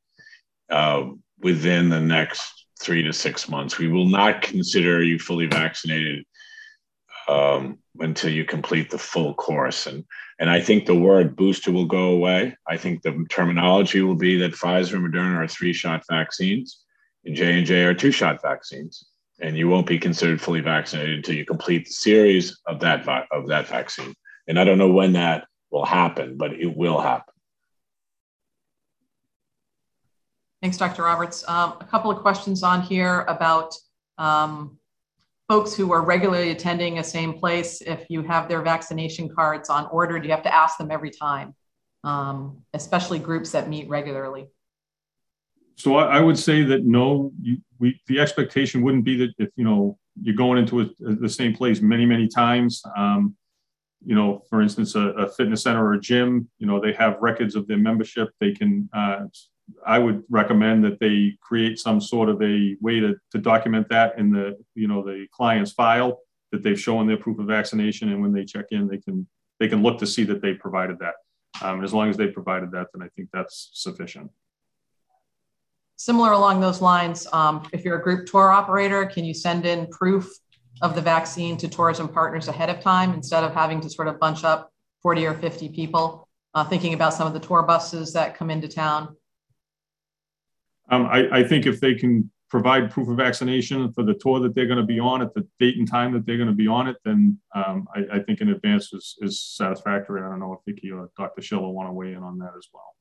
[0.69, 3.77] uh, within the next three to six months.
[3.77, 6.25] We will not consider you fully vaccinated
[7.27, 9.87] um, until you complete the full course.
[9.87, 10.05] And
[10.39, 12.55] and I think the word booster will go away.
[12.67, 16.83] I think the terminology will be that Pfizer and Moderna are three shot vaccines,
[17.25, 19.10] and J and J are two shot vaccines
[19.41, 23.47] and you won't be considered fully vaccinated until you complete the series of that of
[23.47, 24.13] that vaccine.
[24.47, 27.33] And I don't know when that will happen, but it will happen.
[30.61, 31.03] Thanks, Dr.
[31.03, 31.47] Roberts.
[31.47, 33.73] Um, a couple of questions on here about
[34.19, 34.77] um,
[35.49, 37.81] folks who are regularly attending a same place.
[37.81, 41.09] If you have their vaccination cards on order, do you have to ask them every
[41.09, 41.55] time,
[42.03, 44.47] um, especially groups that meet regularly?
[45.77, 49.49] So I, I would say that no, you, we the expectation wouldn't be that if
[49.57, 52.81] you know you're going into a, the same place many many times.
[52.95, 53.35] Um,
[54.03, 57.21] you know, for instance, a, a, fitness center or a gym, you know, they have
[57.21, 58.29] records of their membership.
[58.39, 58.89] They can.
[58.93, 59.25] Uh,
[59.85, 64.17] I would recommend that they create some sort of a way to, to document that
[64.17, 66.19] in the you know the client's file
[66.51, 69.27] that they've shown their proof of vaccination, and when they check in, they can
[69.59, 71.15] they can look to see that they provided that.
[71.61, 74.31] Um, as long as they provided that, then I think that's sufficient.
[76.01, 79.85] Similar along those lines, um, if you're a group tour operator, can you send in
[79.87, 80.27] proof
[80.81, 84.19] of the vaccine to tourism partners ahead of time instead of having to sort of
[84.19, 84.71] bunch up
[85.03, 86.27] 40 or 50 people?
[86.55, 89.15] Uh, thinking about some of the tour buses that come into town.
[90.89, 94.53] Um, I, I, think if they can provide proof of vaccination for the tour that
[94.53, 96.67] they're going to be on at the date and time that they're going to be
[96.67, 100.21] on it, then um, I, I, think in advance is, is satisfactory.
[100.21, 101.41] I don't know if Vicki or Dr.
[101.41, 102.95] Schiller want to weigh in on that as well.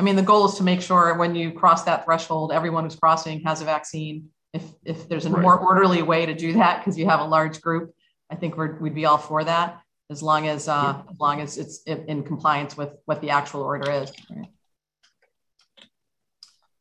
[0.00, 2.96] I mean, the goal is to make sure when you cross that threshold, everyone who's
[2.96, 4.30] crossing has a vaccine.
[4.54, 5.42] If, if there's a right.
[5.42, 7.94] more orderly way to do that, because you have a large group,
[8.30, 11.12] I think we would be all for that, as long as uh, yeah.
[11.12, 14.10] as long as it's in compliance with what the actual order is.
[14.30, 14.48] Right.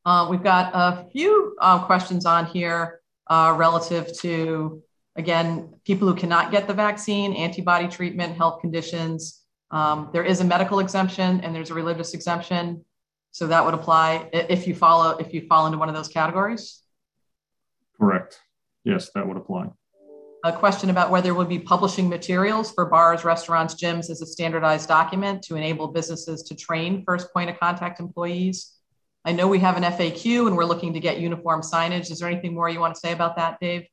[0.06, 4.82] Uh, we've got a few uh, questions on here uh, relative to,
[5.18, 9.42] again, people who cannot get the vaccine, antibody treatment, health conditions.
[9.72, 12.86] Um, there is a medical exemption and there's a religious exemption.
[13.32, 16.82] So that would apply if you follow if you fall into one of those categories.
[18.00, 18.40] Correct.
[18.84, 19.70] Yes, that would apply.
[20.46, 24.88] A question about whether we'll be publishing materials for bars, restaurants, gyms as a standardized
[24.88, 28.74] document to enable businesses to train first point of contact employees.
[29.26, 32.10] I know we have an FAQ and we're looking to get uniform signage.
[32.10, 33.86] Is there anything more you want to say about that, Dave?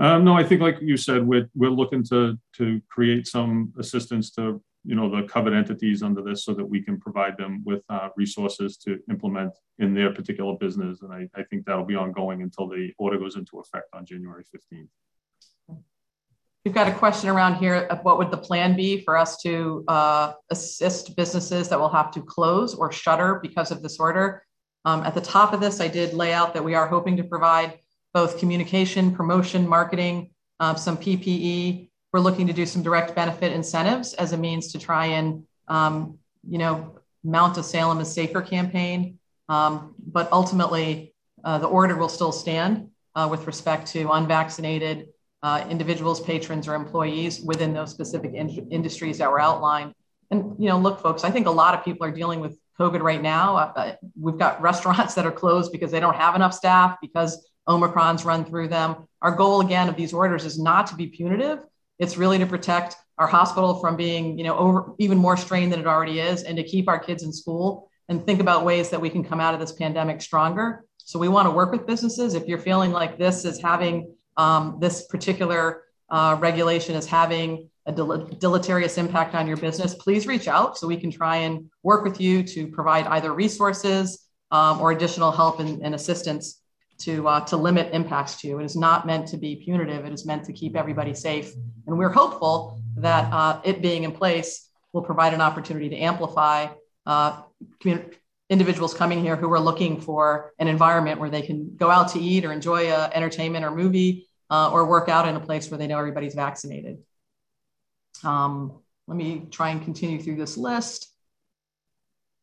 [0.00, 4.30] Um, no, I think like you said, we're, we're looking to, to create some assistance
[4.32, 7.82] to, you know, the covered entities under this so that we can provide them with
[7.88, 11.02] uh, resources to implement in their particular business.
[11.02, 14.44] And I, I think that'll be ongoing until the order goes into effect on January
[14.44, 14.88] 15th.
[16.64, 19.84] We've got a question around here of what would the plan be for us to
[19.88, 24.42] uh, assist businesses that will have to close or shutter because of this order.
[24.84, 27.24] Um, at the top of this, I did lay out that we are hoping to
[27.24, 27.78] provide
[28.12, 31.87] both communication, promotion, marketing, uh, some PPE.
[32.12, 36.18] We're looking to do some direct benefit incentives as a means to try and, um,
[36.48, 39.18] you know, mount a Salem is safer campaign.
[39.48, 45.08] Um, but ultimately, uh, the order will still stand uh, with respect to unvaccinated
[45.42, 49.94] uh, individuals, patrons, or employees within those specific in- industries that were outlined.
[50.30, 53.00] And you know, look, folks, I think a lot of people are dealing with COVID
[53.00, 53.56] right now.
[53.56, 57.48] Uh, uh we've got restaurants that are closed because they don't have enough staff because
[57.66, 59.08] Omicron's run through them.
[59.22, 61.60] Our goal again of these orders is not to be punitive.
[61.98, 65.80] It's really to protect our hospital from being, you know, over even more strained than
[65.80, 69.00] it already is, and to keep our kids in school and think about ways that
[69.00, 70.84] we can come out of this pandemic stronger.
[70.98, 72.34] So we want to work with businesses.
[72.34, 77.92] If you're feeling like this is having um, this particular uh, regulation is having a
[77.92, 82.04] del- deleterious impact on your business, please reach out so we can try and work
[82.04, 86.60] with you to provide either resources um, or additional help and, and assistance
[86.98, 88.58] to, uh, to limit impacts to.
[88.58, 91.52] It is not meant to be punitive, it is meant to keep everybody safe.
[91.86, 96.68] And we're hopeful that uh, it being in place will provide an opportunity to amplify
[97.06, 97.42] uh,
[98.50, 102.18] individuals coming here who are looking for an environment where they can go out to
[102.18, 105.78] eat or enjoy a entertainment or movie uh, or work out in a place where
[105.78, 106.98] they know everybody's vaccinated.
[108.24, 111.12] Um, let me try and continue through this list.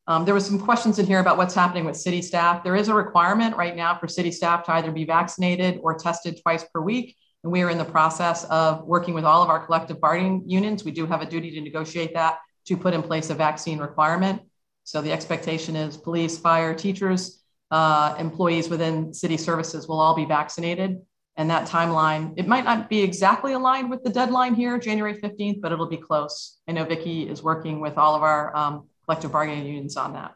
[0.08, 2.64] Um, there was some questions in here about what's happening with city staff.
[2.64, 6.40] There is a requirement right now for city staff to either be vaccinated or tested
[6.42, 7.16] twice per week.
[7.44, 10.84] And we are in the process of working with all of our collective bargaining unions.
[10.84, 14.42] We do have a duty to negotiate that to put in place a vaccine requirement.
[14.84, 20.26] So the expectation is police, fire, teachers, uh, employees within city services will all be
[20.26, 21.02] vaccinated
[21.38, 25.60] and that timeline it might not be exactly aligned with the deadline here january 15th
[25.62, 29.32] but it'll be close i know vicki is working with all of our um, collective
[29.32, 30.34] bargaining unions on that.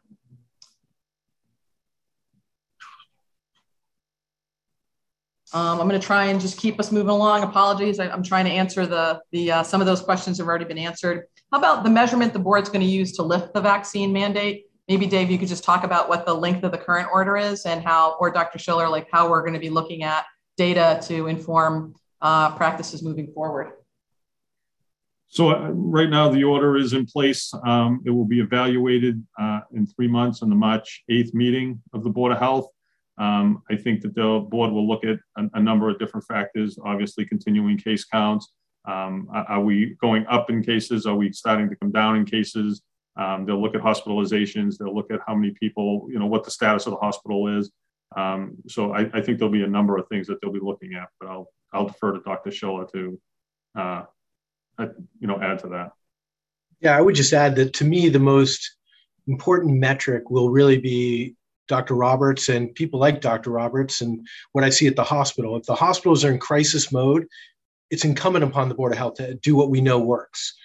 [5.51, 7.41] Um, i'm going to try and just keep us moving along.
[7.41, 10.65] Apologies I, am trying to answer the, the uh, some of those questions have already
[10.65, 11.25] been answered.
[11.51, 14.65] How about the measurement the board's going to use to lift the vaccine mandate?
[14.87, 17.65] Maybe dave you could just talk about what the length of the current order is
[17.65, 21.25] and how or dr schiller like how we're going to be looking at data to
[21.25, 23.71] inform uh, practices moving forward?
[25.29, 27.53] So uh, right now the order is in place.
[27.65, 32.03] Um, it will be evaluated uh, in three months in the March 8th meeting of
[32.03, 32.67] the Board of Health.
[33.19, 36.79] Um, I think that the board will look at a, a, number of different factors,
[36.85, 38.53] obviously continuing case counts.
[38.85, 41.05] Um, are we going up in cases?
[41.05, 42.81] Are we starting to come down in cases?
[43.17, 44.77] Um, they'll look at hospitalizations.
[44.77, 47.69] They'll look at how many people, you know, what the status of the hospital is.
[48.15, 50.93] Um, so I, I, think there'll be a number of things that they'll be looking
[50.95, 52.49] at, but I'll I'll defer to Dr.
[52.49, 53.21] Schiller to,
[53.77, 54.03] uh,
[54.79, 54.87] Uh,
[55.19, 55.91] you know, add to that.
[56.79, 58.75] Yeah, I would just add that to me the most
[59.27, 61.35] important metric will really be
[61.67, 61.93] Dr.
[61.93, 63.51] Roberts and people like Dr.
[63.51, 65.57] Roberts and what I see at the hospital.
[65.57, 67.27] If the hospitals are in crisis mode,
[67.91, 70.55] it's incumbent upon the Board of Health to do what we know works.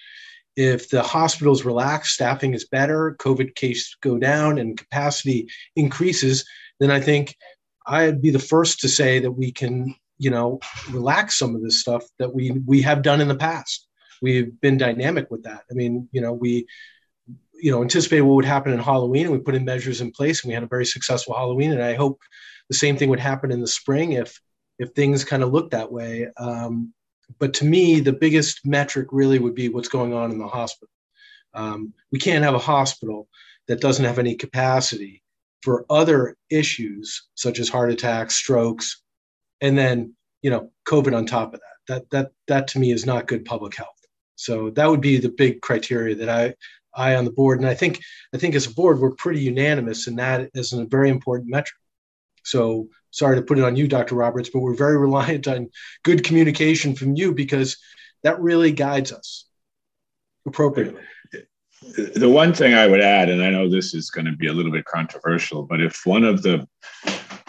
[0.55, 6.45] if the hospitals relax, staffing is better, COVID cases go down, and capacity increases,
[6.79, 7.35] then I think
[7.85, 10.59] I'd be the first to say that we can, you know,
[10.91, 13.84] relax some of this stuff that we we have done in the past.
[14.21, 15.63] We've been dynamic with that.
[15.69, 16.67] I mean, you know, we
[17.53, 20.43] you know anticipated what would happen in Halloween, and we put in measures in place,
[20.43, 21.71] and we had a very successful Halloween.
[21.71, 22.19] And I hope
[22.69, 24.39] the same thing would happen in the spring if
[24.79, 26.27] if things kind of look that way.
[26.37, 26.93] Um,
[27.39, 30.91] but to me, the biggest metric really would be what's going on in the hospital.
[31.53, 33.27] Um, we can't have a hospital
[33.67, 35.23] that doesn't have any capacity
[35.63, 39.01] for other issues such as heart attacks, strokes,
[39.61, 41.75] and then you know COVID on top of that.
[41.87, 43.89] That that that to me is not good public health.
[44.35, 46.55] So that would be the big criteria that I
[46.95, 48.01] I on the board, and I think
[48.33, 51.75] I think as a board we're pretty unanimous in that as a very important metric.
[52.43, 54.15] So sorry to put it on you, Dr.
[54.15, 55.69] Roberts, but we're very reliant on
[56.03, 57.77] good communication from you because
[58.23, 59.45] that really guides us
[60.45, 61.01] appropriately.
[62.15, 64.53] The one thing I would add, and I know this is going to be a
[64.53, 66.67] little bit controversial, but if one of the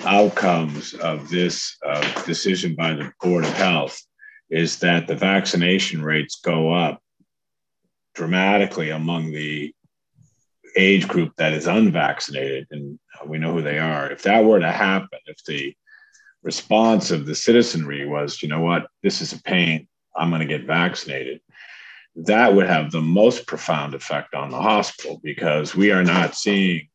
[0.01, 3.99] outcomes of this uh, decision by the Board of Health
[4.51, 7.01] is that the vaccination rates go up
[8.15, 9.75] dramatically among the
[10.77, 14.11] age group that is unvaccinated, and we know who they are.
[14.11, 15.75] If that were to happen, if the
[16.43, 20.47] response of the citizenry was, you know what, this is a pain, I'm going to
[20.47, 21.41] get vaccinated,
[22.17, 26.89] that would have the most profound effect on the hospital because we are not seeing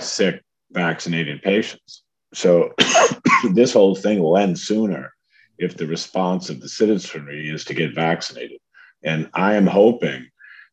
[0.00, 2.04] sick vaccinated patients.
[2.34, 2.74] So
[3.52, 5.14] this whole thing will end sooner
[5.58, 8.58] if the response of the citizenry is to get vaccinated.
[9.02, 10.28] And I am hoping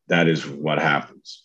[0.07, 1.43] that is what happens.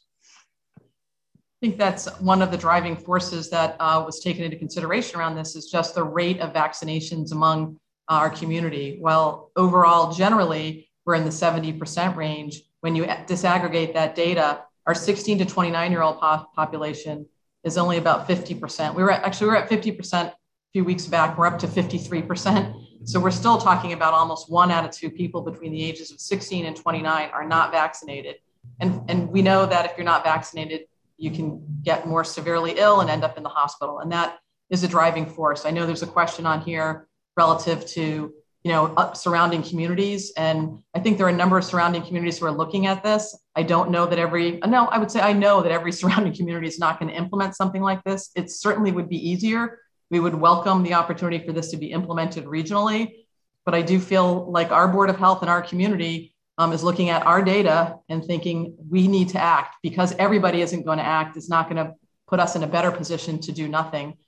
[0.79, 5.35] I think that's one of the driving forces that uh, was taken into consideration around
[5.35, 8.99] this is just the rate of vaccinations among uh, our community.
[9.01, 12.63] Well, overall, generally, we're in the 70% range.
[12.81, 17.27] When you disaggregate that data, our 16 to 29 year old po- population
[17.63, 18.95] is only about 50%.
[18.95, 20.35] We were at, actually we were at 50% a
[20.73, 21.37] few weeks back.
[21.37, 22.90] We're up to 53%.
[23.05, 26.21] So we're still talking about almost one out of two people between the ages of
[26.21, 28.37] 16 and 29 are not vaccinated.
[28.79, 30.83] And, and we know that if you're not vaccinated,
[31.17, 34.01] you can get more severely ill and end up in the hospital.
[34.01, 35.65] And that is a driving force.
[35.65, 38.33] I know there's a question on here relative to
[38.63, 42.39] you know uh, surrounding communities and i think there are a number of surrounding communities
[42.39, 45.33] who are looking at this i don't know that every no i would say i
[45.33, 48.93] know that every surrounding community is not going to implement something like this it certainly
[48.93, 49.79] would be easier
[50.11, 53.13] we would welcome the opportunity for this to be implemented regionally
[53.65, 57.09] but i do feel like our board of health and our community um, is looking
[57.09, 61.39] at our data and thinking we need to act because everybody isn't going to act.
[61.39, 61.95] It's not going to
[62.29, 64.19] put us in a better position to do nothing.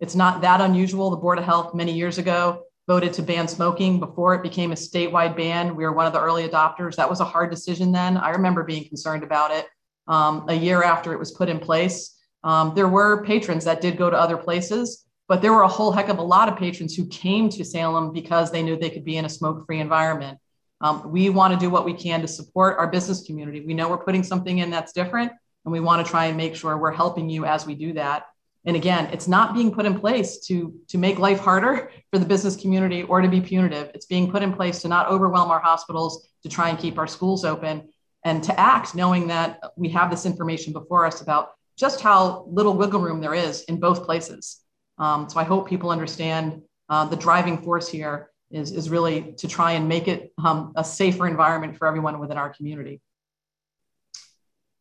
[0.00, 1.10] It's not that unusual.
[1.10, 4.76] The Board of Health many years ago voted to ban smoking before it became a
[4.76, 5.76] statewide ban.
[5.76, 6.96] We were one of the early adopters.
[6.96, 8.16] That was a hard decision then.
[8.16, 9.66] I remember being concerned about it.
[10.08, 13.98] Um, a year after it was put in place, um, there were patrons that did
[13.98, 16.94] go to other places, but there were a whole heck of a lot of patrons
[16.94, 20.38] who came to Salem because they knew they could be in a smoke free environment.
[20.80, 23.60] Um, we want to do what we can to support our business community.
[23.60, 25.32] We know we're putting something in that's different,
[25.64, 28.26] and we want to try and make sure we're helping you as we do that.
[28.66, 32.26] And again, it's not being put in place to, to make life harder for the
[32.26, 33.90] business community or to be punitive.
[33.94, 37.06] It's being put in place to not overwhelm our hospitals, to try and keep our
[37.06, 37.88] schools open,
[38.24, 42.74] and to act knowing that we have this information before us about just how little
[42.74, 44.60] wiggle room there is in both places.
[44.98, 49.48] Um, so I hope people understand uh, the driving force here is, is really to
[49.48, 53.00] try and make it um, a safer environment for everyone within our community.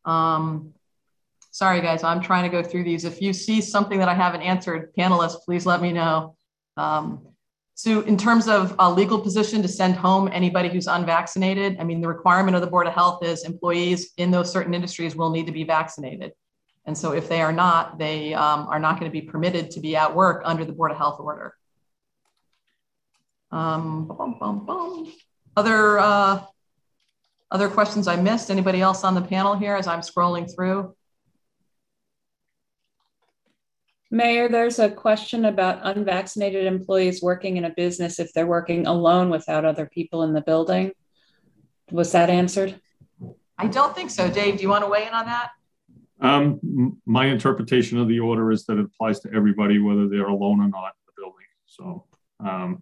[0.05, 0.73] Um,
[1.51, 3.05] sorry, guys, I'm trying to go through these.
[3.05, 6.35] If you see something that I haven't answered, panelists, please let me know.
[6.77, 7.27] Um,
[7.75, 12.01] so in terms of a legal position to send home anybody who's unvaccinated, I mean,
[12.01, 15.47] the requirement of the Board of Health is employees in those certain industries will need
[15.47, 16.33] to be vaccinated.
[16.85, 19.79] And so if they are not, they um, are not going to be permitted to
[19.79, 21.55] be at work under the Board of Health order.
[23.51, 24.11] Um.
[25.55, 26.43] Other uh,
[27.51, 28.49] other questions I missed?
[28.49, 30.95] Anybody else on the panel here as I'm scrolling through?
[34.09, 39.29] Mayor, there's a question about unvaccinated employees working in a business if they're working alone
[39.29, 40.91] without other people in the building.
[41.91, 42.79] Was that answered?
[43.57, 44.29] I don't think so.
[44.29, 45.49] Dave, do you want to weigh in on that?
[46.23, 50.61] Um, my interpretation of the order is that it applies to everybody, whether they're alone
[50.61, 51.45] or not in the building.
[51.65, 52.05] So
[52.39, 52.81] um,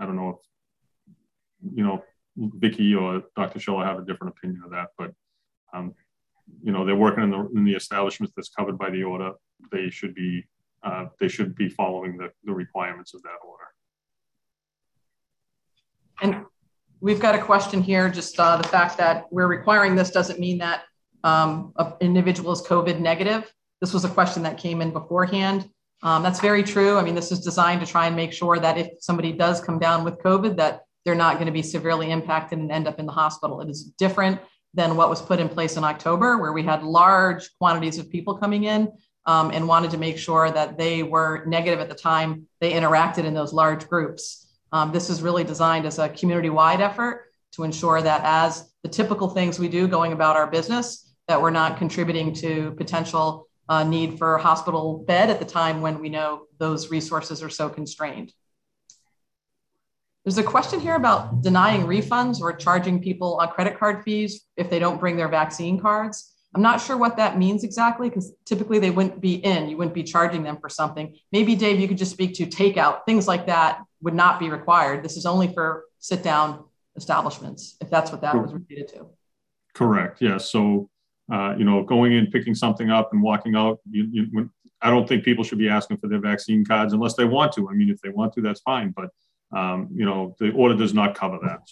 [0.00, 2.04] I don't know if, you know,
[2.36, 3.58] Vicky or Dr.
[3.58, 5.10] Schiller have a different opinion of that, but,
[5.74, 5.92] um,
[6.62, 9.32] you know, they're working in the, in the establishment that's covered by the order.
[9.72, 10.44] They should be,
[10.84, 13.64] uh, they should be following the, the requirements of that order.
[16.22, 16.46] And
[17.00, 18.08] we've got a question here.
[18.08, 20.82] Just uh, the fact that we're requiring this doesn't mean that
[21.24, 23.52] um, an individual is COVID negative.
[23.80, 25.68] This was a question that came in beforehand.
[26.02, 26.98] Um, that's very true.
[26.98, 29.78] I mean, this is designed to try and make sure that if somebody does come
[29.78, 33.06] down with COVID, that they're not going to be severely impacted and end up in
[33.06, 33.60] the hospital.
[33.60, 34.40] It is different
[34.74, 38.36] than what was put in place in October, where we had large quantities of people
[38.36, 38.90] coming in
[39.26, 43.24] um, and wanted to make sure that they were negative at the time they interacted
[43.24, 44.48] in those large groups.
[44.72, 48.88] Um, this is really designed as a community wide effort to ensure that as the
[48.88, 53.84] typical things we do going about our business, that we're not contributing to potential uh,
[53.84, 58.32] need for hospital bed at the time when we know those resources are so constrained.
[60.24, 64.70] There's a question here about denying refunds or charging people on credit card fees if
[64.70, 66.32] they don't bring their vaccine cards.
[66.54, 69.94] I'm not sure what that means exactly because typically they wouldn't be in, you wouldn't
[69.94, 71.16] be charging them for something.
[71.32, 75.02] Maybe, Dave, you could just speak to takeout, things like that would not be required.
[75.02, 76.64] This is only for sit down
[76.94, 79.06] establishments, if that's what that was related to.
[79.74, 80.20] Correct.
[80.20, 80.30] Yes.
[80.30, 80.38] Yeah.
[80.38, 80.90] So,
[81.32, 84.50] uh, you know, going in, picking something up and walking out, you, you,
[84.82, 87.68] I don't think people should be asking for their vaccine cards unless they want to.
[87.70, 88.92] I mean, if they want to, that's fine.
[88.98, 89.08] But,
[89.58, 91.62] um, you know, the order does not cover that.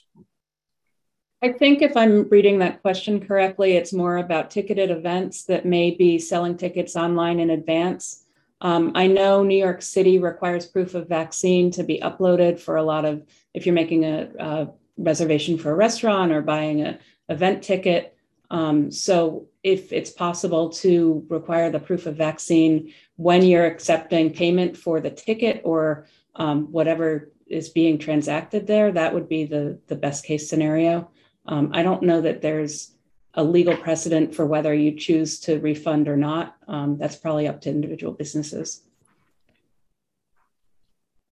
[1.43, 5.91] I think if I'm reading that question correctly, it's more about ticketed events that may
[5.91, 8.25] be selling tickets online in advance.
[8.61, 12.83] Um, I know New York City requires proof of vaccine to be uploaded for a
[12.83, 16.99] lot of, if you're making a, a reservation for a restaurant or buying an
[17.29, 18.15] event ticket.
[18.51, 24.77] Um, so if it's possible to require the proof of vaccine when you're accepting payment
[24.77, 26.07] for the ticket or
[26.37, 31.11] um, whatever is being transacted there, that would be the, the best case scenario.
[31.47, 32.93] Um, I don't know that there's
[33.35, 36.57] a legal precedent for whether you choose to refund or not.
[36.67, 38.83] Um, that's probably up to individual businesses.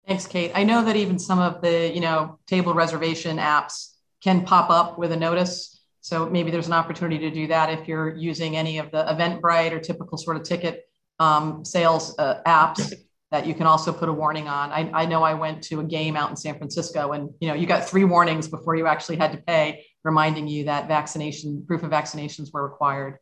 [0.07, 0.53] Thanks, Kate.
[0.55, 4.99] I know that even some of the, you know, table reservation apps can pop up
[4.99, 5.76] with a notice.
[6.07, 9.72] So maybe there's an opportunity to do that if you're using any of the Eventbrite
[9.72, 10.88] or typical sort of ticket
[11.18, 12.92] um, sales uh, apps
[13.32, 14.70] that you can also put a warning on.
[14.70, 17.54] I, I know I went to a game out in San Francisco and, you know,
[17.54, 21.82] you got three warnings before you actually had to pay reminding you that vaccination, proof
[21.82, 23.18] of vaccinations were required.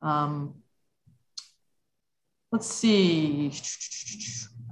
[0.00, 0.54] Um,
[2.52, 3.52] let's see.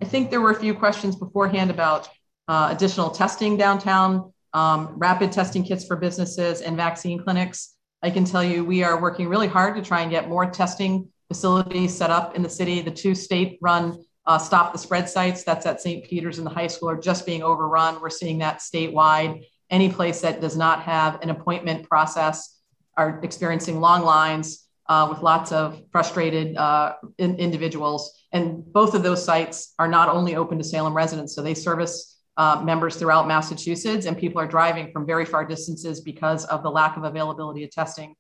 [0.01, 2.09] I think there were a few questions beforehand about
[2.49, 7.75] uh, additional testing downtown, um, rapid testing kits for businesses, and vaccine clinics.
[8.03, 11.09] I can tell you we are working really hard to try and get more testing
[11.29, 12.83] facilities set up in the city.
[12.83, 16.05] The two state run uh, stop the spread sites, that's at St.
[16.05, 18.01] Peter's and the high school, are just being overrun.
[18.01, 22.61] We're seeing that statewide any place that does not have an appointment process
[22.97, 28.13] are experiencing long lines uh, with lots of frustrated uh, in, individuals.
[28.33, 32.12] And both of those sites are not only open to Salem residents, so they service
[32.37, 36.71] uh, members throughout Massachusetts, and people are driving from very far distances because of the
[36.71, 38.15] lack of availability of testing.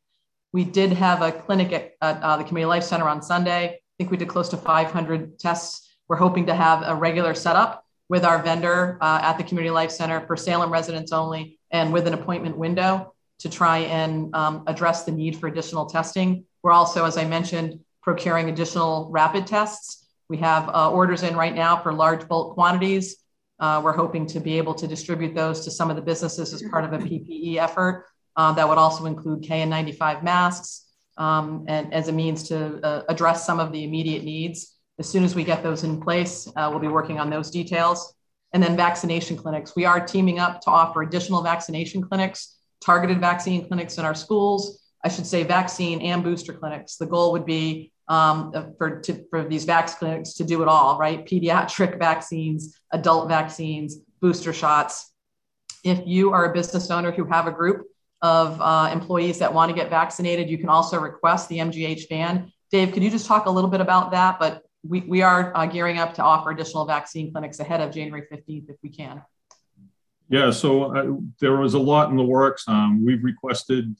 [0.52, 3.68] We did have a clinic at, at uh, the Community Life Center on Sunday.
[3.68, 5.96] I think we did close to 500 tests.
[6.08, 9.90] We're hoping to have a regular setup with our vendor uh, at the Community Life
[9.90, 15.04] Center for Salem residents only and with an appointment window to try and um, address
[15.04, 16.44] the need for additional testing.
[16.62, 20.06] We're also, as I mentioned, procuring additional rapid tests.
[20.28, 23.16] We have uh, orders in right now for large bulk quantities.
[23.62, 26.62] Uh, we're hoping to be able to distribute those to some of the businesses as
[26.64, 28.06] part of a PPE effort.
[28.34, 30.86] Uh, that would also include KN95 masks
[31.16, 34.78] um, and as a means to uh, address some of the immediate needs.
[34.98, 38.14] As soon as we get those in place, uh, we'll be working on those details.
[38.52, 39.76] And then vaccination clinics.
[39.76, 44.82] We are teaming up to offer additional vaccination clinics, targeted vaccine clinics in our schools.
[45.04, 46.96] I should say vaccine and booster clinics.
[46.96, 50.98] The goal would be um, for, to, for these vax clinics to do it all,
[50.98, 51.24] right?
[51.24, 55.12] Pediatric vaccines, adult vaccines, booster shots.
[55.84, 57.86] If you are a business owner who have a group
[58.20, 62.52] of uh, employees that want to get vaccinated, you can also request the MGH van.
[62.70, 64.38] Dave, could you just talk a little bit about that?
[64.38, 68.26] But we, we are uh, gearing up to offer additional vaccine clinics ahead of January
[68.32, 69.22] 15th if we can.
[70.28, 72.64] Yeah, so uh, there was a lot in the works.
[72.66, 73.94] Um, we've requested,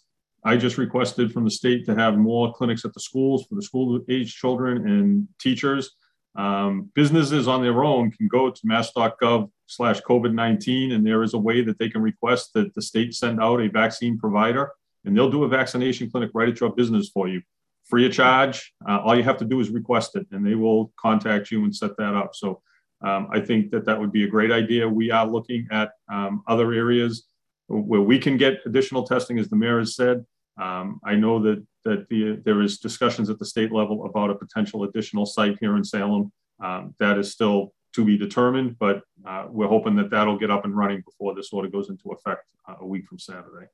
[0.45, 3.62] I just requested from the state to have more clinics at the schools for the
[3.62, 5.93] school age children and teachers.
[6.34, 11.38] Um, businesses on their own can go to mass.gov slash COVID-19 and there is a
[11.38, 14.72] way that they can request that the state send out a vaccine provider
[15.05, 17.43] and they'll do a vaccination clinic right at your business for you
[17.84, 18.72] free of charge.
[18.88, 21.74] Uh, all you have to do is request it, and they will contact you and
[21.74, 22.34] set that up.
[22.34, 22.62] So
[23.05, 24.88] um, I think that that would be a great idea.
[24.88, 27.24] We are looking at um, other areas
[27.68, 30.24] where we can get additional testing, as the mayor has said.
[30.61, 34.35] Um, I know that that the, there is discussions at the state level about a
[34.35, 36.33] potential additional site here in Salem.
[36.63, 40.65] Um, that is still to be determined, but uh, we're hoping that that'll get up
[40.65, 43.67] and running before this order goes into effect uh, a week from Saturday.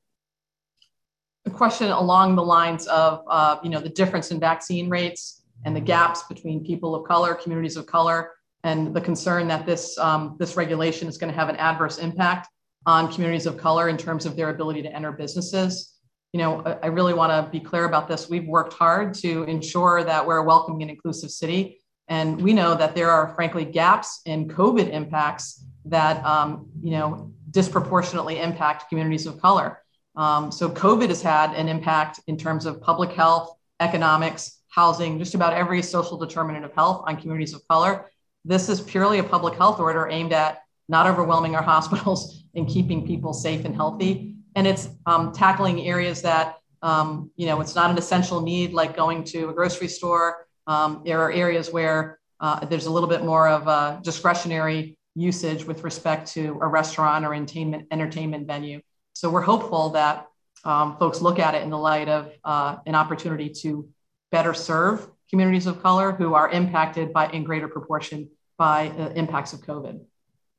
[1.45, 5.75] A question along the lines of, uh, you know, the difference in vaccine rates and
[5.75, 8.31] the gaps between people of color, communities of color,
[8.63, 12.49] and the concern that this um, this regulation is going to have an adverse impact
[12.85, 15.88] on communities of color in terms of their ability to enter businesses.
[16.33, 18.29] You know, I really want to be clear about this.
[18.29, 22.75] We've worked hard to ensure that we're a welcoming and inclusive city and we know
[22.75, 29.27] that there are, frankly, gaps in COVID impacts that, um, you know, disproportionately impact communities
[29.27, 29.83] of color.
[30.15, 35.35] Um, so COVID has had an impact in terms of public health, economics, housing, just
[35.35, 38.09] about every social determinant of health on communities of color.
[38.43, 43.05] This is purely a public health order aimed at not overwhelming our hospitals and keeping
[43.05, 44.35] people safe and healthy.
[44.59, 48.95] And it's um, tackling areas that, um, you know, it's not an essential need like
[48.95, 53.25] going to a grocery store um, there are areas where uh, there's a little bit
[53.25, 58.79] more of a discretionary usage with respect to a restaurant or entertainment entertainment venue.
[59.13, 60.27] So we're hopeful that
[60.63, 63.89] um, folks look at it in the light of uh, an opportunity to
[64.31, 68.29] better serve communities of color who are impacted by in greater proportion
[68.59, 69.99] by uh, impacts of COVID.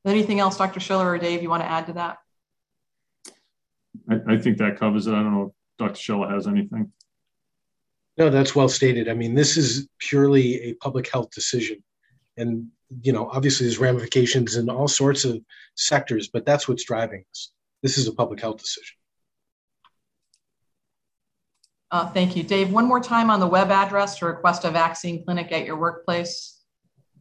[0.05, 0.81] Anything else, Dr.
[0.81, 2.17] Schiller or Dave, you want to add to that?
[4.09, 5.13] I, I think that covers it.
[5.13, 5.99] I don't know if Dr.
[5.99, 6.91] Schiller has anything.
[8.17, 9.09] No, that's well stated.
[9.09, 11.83] I mean, this is purely a public health decision.
[12.37, 12.67] And,
[13.01, 15.41] you know, obviously there's ramifications in all sorts of
[15.75, 17.51] sectors, but that's what's driving this.
[17.81, 18.95] This is a public health decision.
[21.89, 22.43] Uh, thank you.
[22.43, 25.77] Dave, one more time on the web address to request a vaccine clinic at your
[25.77, 26.61] workplace.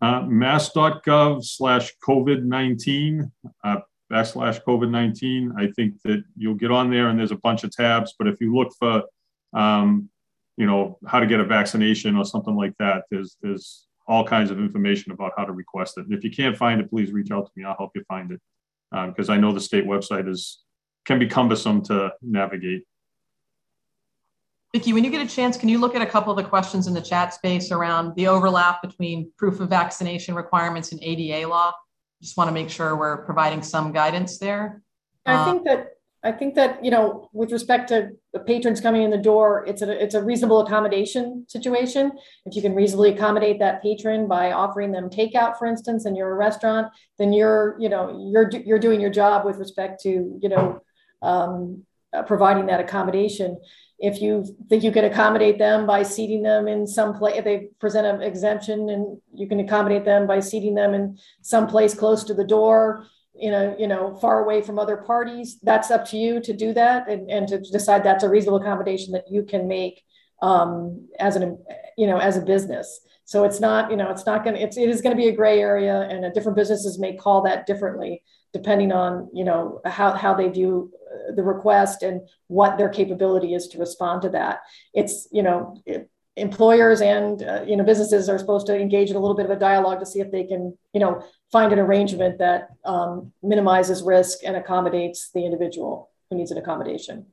[0.01, 3.31] Uh, mass.gov slash COVID 19,
[3.65, 3.77] uh,
[4.11, 5.55] backslash COVID 19.
[5.57, 8.41] I think that you'll get on there and there's a bunch of tabs, but if
[8.41, 9.05] you look for
[9.53, 10.11] um,
[10.61, 14.51] you know how to get a vaccination or something like that there's there's all kinds
[14.51, 17.31] of information about how to request it and if you can't find it please reach
[17.31, 18.41] out to me i'll help you find it
[19.07, 20.63] because um, i know the state website is
[21.07, 22.85] can be cumbersome to navigate
[24.73, 26.87] Vicki, when you get a chance, can you look at a couple of the questions
[26.87, 31.73] in the chat space around the overlap between proof of vaccination requirements and ADA law?
[32.23, 34.83] Just want to make sure we're providing some guidance there.
[35.27, 35.89] I think that
[36.23, 39.81] I think that you know, with respect to the patrons coming in the door, it's
[39.81, 42.13] a it's a reasonable accommodation situation.
[42.45, 46.31] If you can reasonably accommodate that patron by offering them takeout, for instance, and you're
[46.31, 50.49] a restaurant, then you're you know you're you're doing your job with respect to you
[50.51, 50.83] know
[51.23, 53.59] um, uh, providing that accommodation.
[54.01, 57.69] If you think you can accommodate them by seating them in some place, if they
[57.79, 62.25] present an exemption, and you can accommodate them by seating them in some place close
[62.25, 63.07] to the door
[63.41, 65.59] you know, you know, far away from other parties.
[65.63, 69.13] That's up to you to do that and, and to decide that's a reasonable accommodation
[69.13, 70.03] that you can make
[70.43, 71.59] um, as an,
[71.97, 73.01] you know, as a business.
[73.25, 75.29] So it's not, you know, it's not going to, it's, it is going to be
[75.29, 78.23] a gray area and different businesses may call that differently
[78.53, 80.91] depending on, you know, how, how they view
[81.35, 84.61] the request and what their capability is to respond to that.
[84.95, 85.83] It's, you know,
[86.37, 89.51] employers and uh, you know businesses are supposed to engage in a little bit of
[89.51, 94.03] a dialogue to see if they can you know find an arrangement that um, minimizes
[94.03, 97.27] risk and accommodates the individual who needs an accommodation.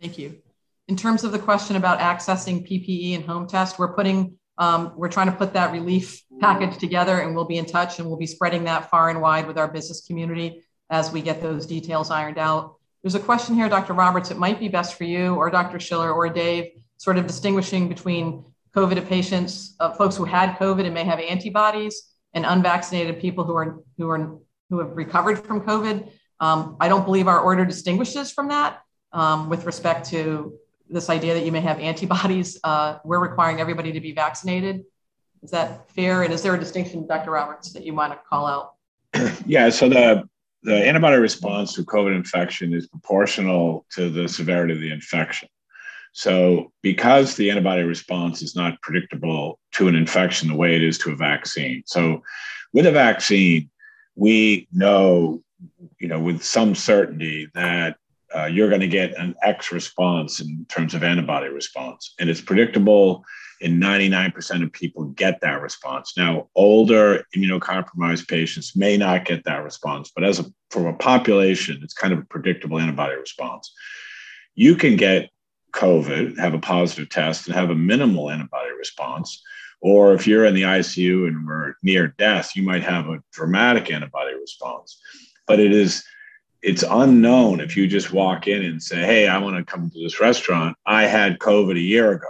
[0.00, 0.40] Thank you.
[0.88, 5.08] In terms of the question about accessing ppe and home test we're putting um, we're
[5.08, 8.26] trying to put that relief package together and we'll be in touch and we'll be
[8.26, 12.38] spreading that far and wide with our business community as we get those details ironed
[12.38, 15.78] out there's a question here dr roberts it might be best for you or dr
[15.80, 20.94] schiller or dave sort of distinguishing between COVID patients, uh, folks who had COVID and
[20.94, 22.02] may have antibodies,
[22.34, 24.38] and unvaccinated people who are who are
[24.68, 26.10] who have recovered from COVID.
[26.38, 28.82] Um, I don't believe our order distinguishes from that
[29.12, 30.54] um, with respect to
[30.88, 32.58] this idea that you may have antibodies.
[32.62, 34.84] Uh, we're requiring everybody to be vaccinated.
[35.42, 36.22] Is that fair?
[36.22, 37.32] And is there a distinction, Dr.
[37.32, 38.74] Roberts, that you want to call out?
[39.46, 39.70] Yeah.
[39.70, 40.28] So the
[40.62, 45.48] the antibody response to COVID infection is proportional to the severity of the infection.
[46.12, 50.98] So, because the antibody response is not predictable to an infection the way it is
[50.98, 51.84] to a vaccine.
[51.86, 52.22] So,
[52.72, 53.70] with a vaccine,
[54.16, 55.42] we know,
[56.00, 57.96] you know, with some certainty that
[58.34, 62.40] uh, you're going to get an X response in terms of antibody response, and it's
[62.40, 63.24] predictable.
[63.62, 66.14] And 99% of people get that response.
[66.16, 71.78] Now, older immunocompromised patients may not get that response, but as a, from a population,
[71.82, 73.70] it's kind of a predictable antibody response.
[74.54, 75.28] You can get
[75.72, 79.42] COVID, have a positive test, and have a minimal antibody response.
[79.80, 83.90] Or if you're in the ICU and we're near death, you might have a dramatic
[83.90, 84.98] antibody response.
[85.46, 86.04] But it is
[86.62, 90.02] it's unknown if you just walk in and say, Hey, I want to come to
[90.02, 90.76] this restaurant.
[90.86, 92.28] I had COVID a year ago.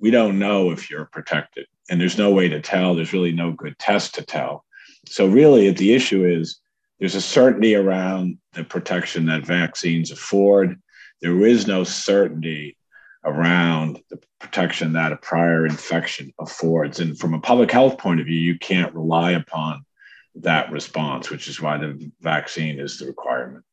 [0.00, 1.66] We don't know if you're protected.
[1.90, 2.94] And there's no way to tell.
[2.94, 4.64] There's really no good test to tell.
[5.06, 6.60] So really, the issue is
[7.00, 10.80] there's a certainty around the protection that vaccines afford.
[11.22, 12.76] There is no certainty
[13.24, 17.00] around the protection that a prior infection affords.
[17.00, 19.84] And from a public health point of view, you can't rely upon
[20.36, 23.64] that response, which is why the vaccine is the requirement.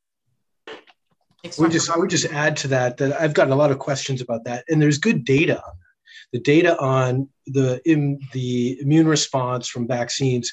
[1.59, 4.19] We just, I would just add to that that I've gotten a lot of questions
[4.21, 5.61] about that, and there's good data.
[6.33, 10.51] The data on the in, the immune response from vaccines,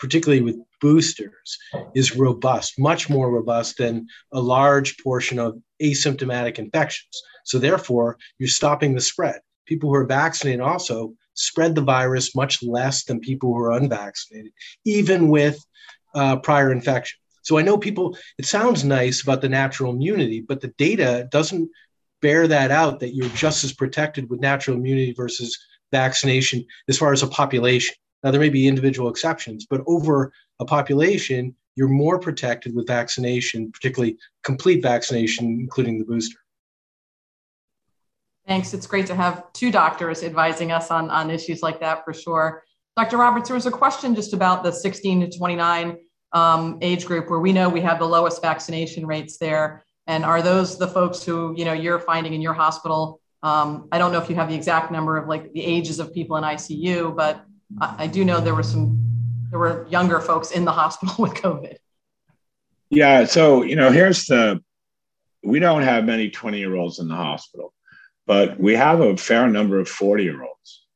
[0.00, 1.58] particularly with boosters,
[1.94, 7.22] is robust, much more robust than a large portion of asymptomatic infections.
[7.44, 9.40] So therefore, you're stopping the spread.
[9.66, 14.52] People who are vaccinated also spread the virus much less than people who are unvaccinated,
[14.84, 15.58] even with
[16.14, 17.18] uh, prior infection.
[17.42, 21.68] So I know people, it sounds nice about the natural immunity, but the data doesn't
[22.20, 25.58] bear that out that you're just as protected with natural immunity versus
[25.90, 27.94] vaccination as far as a population.
[28.22, 33.72] Now, there may be individual exceptions, but over a population, you're more protected with vaccination,
[33.72, 36.38] particularly complete vaccination, including the booster.
[38.46, 38.74] Thanks.
[38.74, 42.64] It's great to have two doctors advising us on, on issues like that for sure.
[42.96, 43.16] Dr.
[43.16, 45.96] Roberts, there was a question just about the 16 to 29
[46.32, 49.84] um, age group where we know we have the lowest vaccination rates there.
[50.06, 53.20] And are those the folks who, you know, you're finding in your hospital?
[53.42, 56.12] Um, I don't know if you have the exact number of like the ages of
[56.12, 57.44] people in ICU, but
[57.80, 58.98] I, I do know there were some,
[59.50, 61.76] there were younger folks in the hospital with COVID.
[62.90, 63.24] Yeah.
[63.24, 64.62] So, you know, here's the,
[65.44, 67.72] we don't have many 20 year olds in the hospital
[68.26, 70.86] but we have a fair number of 40 year olds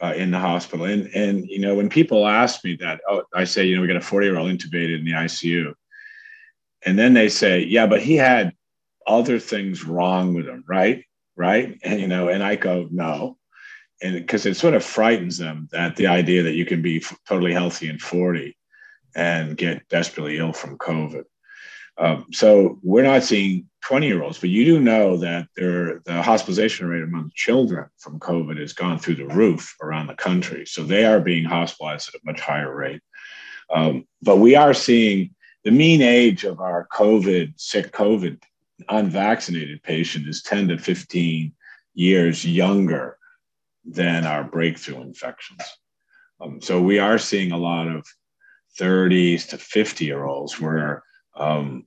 [0.00, 0.86] uh, in the hospital.
[0.86, 3.88] And, and, you know, when people ask me that, oh, I say, you know, we
[3.88, 5.74] got a 40 year old intubated in the ICU.
[6.86, 8.52] And then they say, yeah, but he had
[9.06, 11.04] other things wrong with him, right?
[11.36, 11.78] Right.
[11.82, 13.36] And, you know, and I go, no.
[14.00, 17.18] And because it sort of frightens them that the idea that you can be f-
[17.26, 18.56] totally healthy in 40
[19.16, 21.24] and get desperately ill from COVID.
[21.98, 26.22] Um, so we're not seeing 20 year olds, but you do know that there, the
[26.22, 30.64] hospitalization rate among children from COVID has gone through the roof around the country.
[30.66, 33.02] So they are being hospitalized at a much higher rate.
[33.70, 35.34] Um, but we are seeing
[35.64, 38.40] the mean age of our COVID, sick COVID,
[38.88, 41.52] unvaccinated patient is 10 to 15
[41.94, 43.18] years younger
[43.84, 45.62] than our breakthrough infections.
[46.40, 48.06] Um, so we are seeing a lot of
[48.78, 51.02] 30s to 50 year olds where
[51.34, 51.86] um,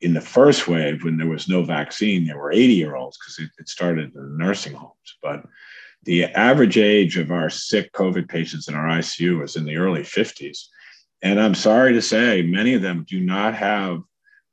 [0.00, 3.38] in the first wave, when there was no vaccine, there were 80 year olds because
[3.38, 4.94] it, it, started in the nursing homes.
[5.22, 5.44] But
[6.04, 10.02] the average age of our sick COVID patients in our ICU was in the early
[10.02, 10.58] 50s.
[11.22, 14.00] And I'm sorry to say, many of them do not have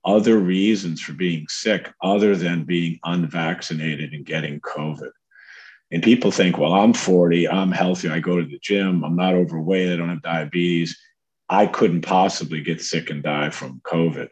[0.03, 5.11] other reasons for being sick other than being unvaccinated and getting COVID.
[5.91, 9.35] And people think, well, I'm 40, I'm healthy, I go to the gym, I'm not
[9.35, 10.97] overweight, I don't have diabetes.
[11.49, 14.27] I couldn't possibly get sick and die from COVID.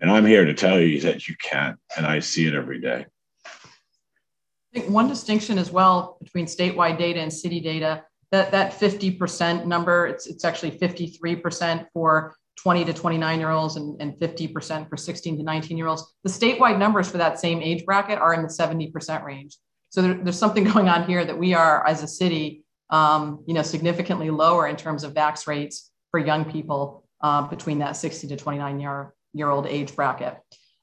[0.00, 3.06] And I'm here to tell you that you can, and I see it every day.
[3.46, 9.66] I think one distinction as well between statewide data and city data, that, that 50%
[9.66, 14.96] number, it's, it's actually 53% for 20 to 29 year olds and, and 50% for
[14.96, 16.14] 16 to 19 year olds.
[16.24, 19.56] The statewide numbers for that same age bracket are in the 70% range.
[19.90, 23.54] So there, there's something going on here that we are, as a city, um, you
[23.54, 28.28] know, significantly lower in terms of vax rates for young people uh, between that 60
[28.28, 30.38] to 29 year year old age bracket.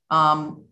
[0.09, 0.65] Um,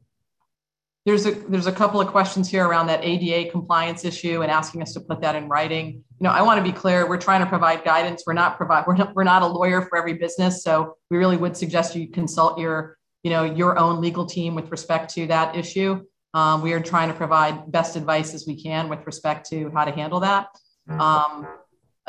[1.05, 4.81] there's a there's a couple of questions here around that ADA compliance issue and asking
[4.81, 6.03] us to put that in writing.
[6.19, 7.07] You know, I want to be clear.
[7.07, 8.23] We're trying to provide guidance.
[8.27, 8.85] We're not provide.
[8.85, 12.09] We're not, we're not a lawyer for every business, so we really would suggest you
[12.09, 16.03] consult your you know your own legal team with respect to that issue.
[16.33, 19.85] Um, we are trying to provide best advice as we can with respect to how
[19.85, 20.47] to handle that.
[20.89, 21.47] Um,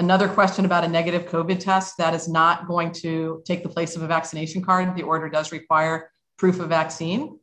[0.01, 3.97] Another question about a negative COVID test that is not going to take the place
[3.97, 4.97] of a vaccination card.
[4.97, 7.39] The order does require proof of vaccine.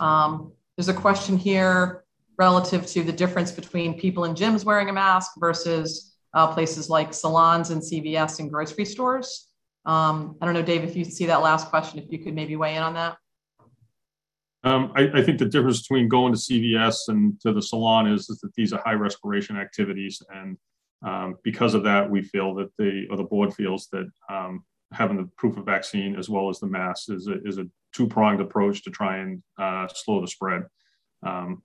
[0.00, 2.02] Um, there's a question here
[2.36, 7.14] relative to the difference between people in gyms wearing a mask versus uh, places like
[7.14, 9.46] salons and CVS and grocery stores.
[9.86, 12.56] Um, I don't know, Dave, if you see that last question, if you could maybe
[12.56, 13.18] weigh in on that.
[14.64, 18.28] Um, I, I, think the difference between going to CVS and to the salon is,
[18.30, 20.56] is that these are high respiration activities and
[21.02, 25.16] um, because of that, we feel that the or the board feels that um, having
[25.16, 28.40] the proof of vaccine as well as the mask is a, is a two pronged
[28.40, 30.64] approach to try and uh, slow the spread.
[31.22, 31.62] Um,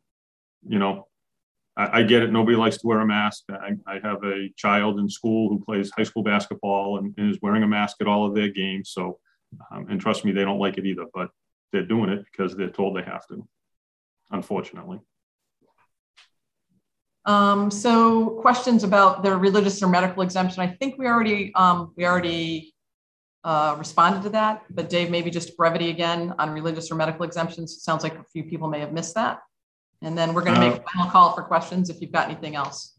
[0.68, 1.08] you know,
[1.76, 2.32] I, I, get it.
[2.32, 3.44] Nobody likes to wear a mask.
[3.50, 7.40] I, I, have a child in school who plays high school basketball and, and is
[7.42, 8.92] wearing a mask at all of their games.
[8.92, 9.20] So,
[9.72, 11.30] um, and trust me, they don't like it either, but
[11.72, 13.48] they're doing it because they're told they have to,
[14.32, 15.00] unfortunately.
[17.28, 20.61] Um, so questions about the religious or medical exemption.
[20.61, 22.73] I think we already um, we already
[23.43, 24.63] uh, responded to that.
[24.69, 27.73] But Dave, maybe just brevity again on religious or medical exemptions.
[27.73, 29.39] It sounds like a few people may have missed that.
[30.01, 32.55] And then we're going to make a final call for questions if you've got anything
[32.55, 32.97] else.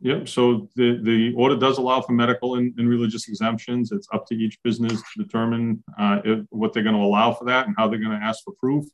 [0.00, 0.28] Yep.
[0.28, 3.90] So the, the order does allow for medical and, and religious exemptions.
[3.90, 7.46] It's up to each business to determine uh, if, what they're going to allow for
[7.46, 8.84] that and how they're going to ask for proof.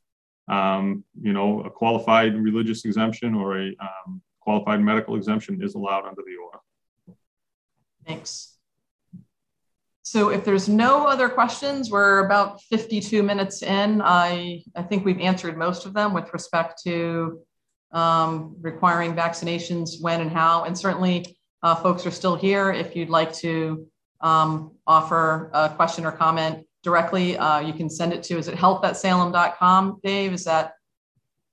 [0.47, 6.05] Um, you know, a qualified religious exemption or a um, qualified medical exemption is allowed
[6.05, 6.59] under the order.
[8.05, 8.53] Thanks.
[10.03, 14.01] So if there's no other questions, we're about 52 minutes in.
[14.01, 17.39] I, I think we've answered most of them with respect to
[17.93, 20.65] um, requiring vaccinations when and how.
[20.65, 22.71] And certainly, uh, folks are still here.
[22.71, 23.87] If you'd like to
[24.19, 28.55] um, offer a question or comment directly, uh, you can send it to, is it
[28.55, 30.33] help at salem.com, Dave?
[30.33, 30.73] Is that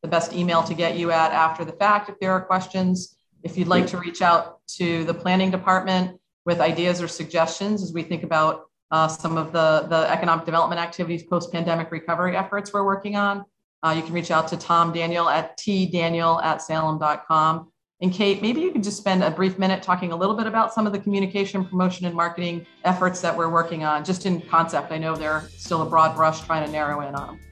[0.02, 3.16] the best email to get you at after the fact if there are questions?
[3.42, 7.92] If you'd like to reach out to the planning department with ideas or suggestions as
[7.92, 12.84] we think about uh, some of the, the economic development activities, post-pandemic recovery efforts we're
[12.84, 13.44] working on,
[13.82, 17.70] uh, you can reach out to Tom Daniel at tdaniel at salem.com.
[18.02, 20.72] And Kate, maybe you could just spend a brief minute talking a little bit about
[20.72, 24.90] some of the communication, promotion, and marketing efforts that we're working on, just in concept.
[24.90, 27.49] I know they're still a broad brush trying to narrow in on them.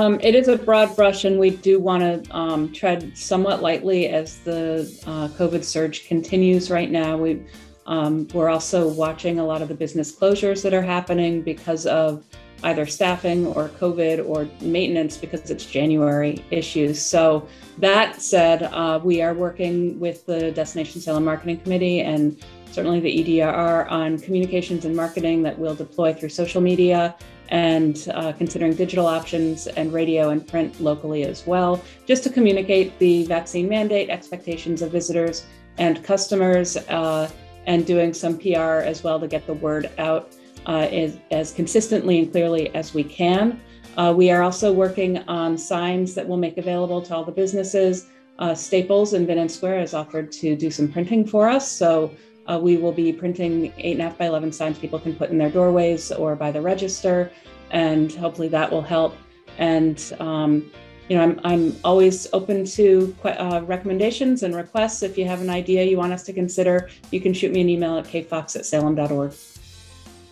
[0.00, 4.08] Um, it is a broad brush, and we do want to um, tread somewhat lightly
[4.08, 7.18] as the uh, COVID surge continues right now.
[7.18, 7.42] We,
[7.84, 12.24] um, we're also watching a lot of the business closures that are happening because of
[12.62, 17.02] either staffing or COVID or maintenance because it's January issues.
[17.02, 17.46] So,
[17.76, 22.42] that said, uh, we are working with the Destination Salem Marketing Committee and
[22.72, 27.14] certainly the EDR on communications and marketing that we'll deploy through social media
[27.50, 32.98] and uh, considering digital options and radio and print locally as well, just to communicate
[32.98, 35.46] the vaccine mandate, expectations of visitors
[35.78, 37.28] and customers, uh,
[37.66, 40.34] and doing some PR as well to get the word out
[40.66, 43.60] uh, as, as, consistently and clearly as we can.
[43.96, 48.06] Uh, we are also working on signs that we'll make available to all the businesses.
[48.38, 51.70] Uh, Staples in Vinnin Square has offered to do some printing for us.
[51.70, 52.14] So
[52.50, 56.10] uh, we will be printing 8.5 by 11 signs people can put in their doorways
[56.10, 57.30] or by the register.
[57.70, 59.16] And hopefully that will help.
[59.58, 60.70] And um,
[61.08, 65.02] you know, I'm, I'm always open to uh, recommendations and requests.
[65.02, 67.68] If you have an idea you want us to consider, you can shoot me an
[67.68, 69.32] email at kfox at salem.org.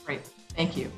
[0.04, 0.90] Great, thank you.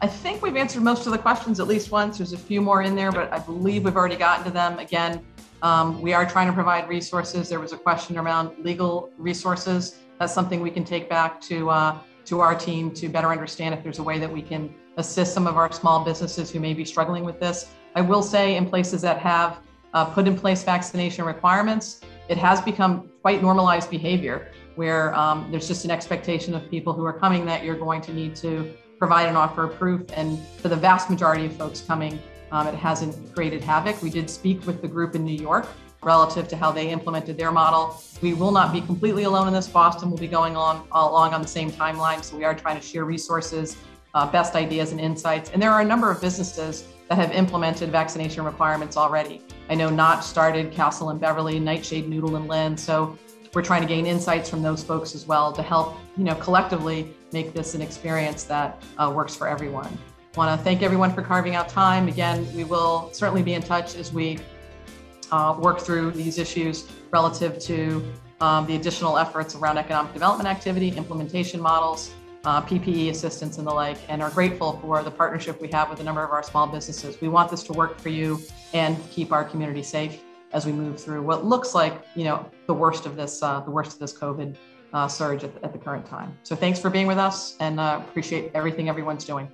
[0.00, 2.18] I think we've answered most of the questions at least once.
[2.18, 4.78] There's a few more in there, but I believe we've already gotten to them.
[4.78, 5.24] Again,
[5.62, 7.48] um, we are trying to provide resources.
[7.48, 9.96] There was a question around legal resources.
[10.18, 13.82] That's something we can take back to uh, to our team to better understand if
[13.82, 16.84] there's a way that we can assist some of our small businesses who may be
[16.84, 17.70] struggling with this.
[17.94, 19.60] I will say, in places that have
[19.94, 25.68] uh, put in place vaccination requirements, it has become quite normalized behavior where um, there's
[25.68, 29.26] just an expectation of people who are coming that you're going to need to provide
[29.26, 30.02] and offer of proof.
[30.14, 32.20] And for the vast majority of folks coming,
[32.52, 34.02] um, it hasn't created havoc.
[34.02, 35.66] We did speak with the group in New York
[36.06, 38.00] relative to how they implemented their model.
[38.22, 39.66] We will not be completely alone in this.
[39.66, 42.22] Boston will be going on along on the same timeline.
[42.22, 43.76] So we are trying to share resources,
[44.14, 45.50] uh, best ideas, and insights.
[45.50, 49.42] And there are a number of businesses that have implemented vaccination requirements already.
[49.68, 52.76] I know Notch started, Castle and Beverly, Nightshade, Noodle and Lynn.
[52.76, 53.18] So
[53.52, 57.12] we're trying to gain insights from those folks as well to help, you know, collectively
[57.32, 59.98] make this an experience that uh, works for everyone.
[60.36, 62.06] Want to thank everyone for carving out time.
[62.06, 64.38] Again, we will certainly be in touch as we
[65.32, 70.90] uh, work through these issues relative to um, the additional efforts around economic development activity,
[70.96, 72.12] implementation models,
[72.44, 76.00] uh, PPE assistance, and the like, and are grateful for the partnership we have with
[76.00, 77.20] a number of our small businesses.
[77.20, 78.40] We want this to work for you
[78.72, 80.22] and keep our community safe
[80.52, 83.70] as we move through what looks like you know the worst of this uh, the
[83.70, 84.56] worst of this COVID
[84.92, 86.38] uh, surge at, at, the current time.
[86.44, 89.48] So thanks for being with us and uh, appreciate everything everyone's doing.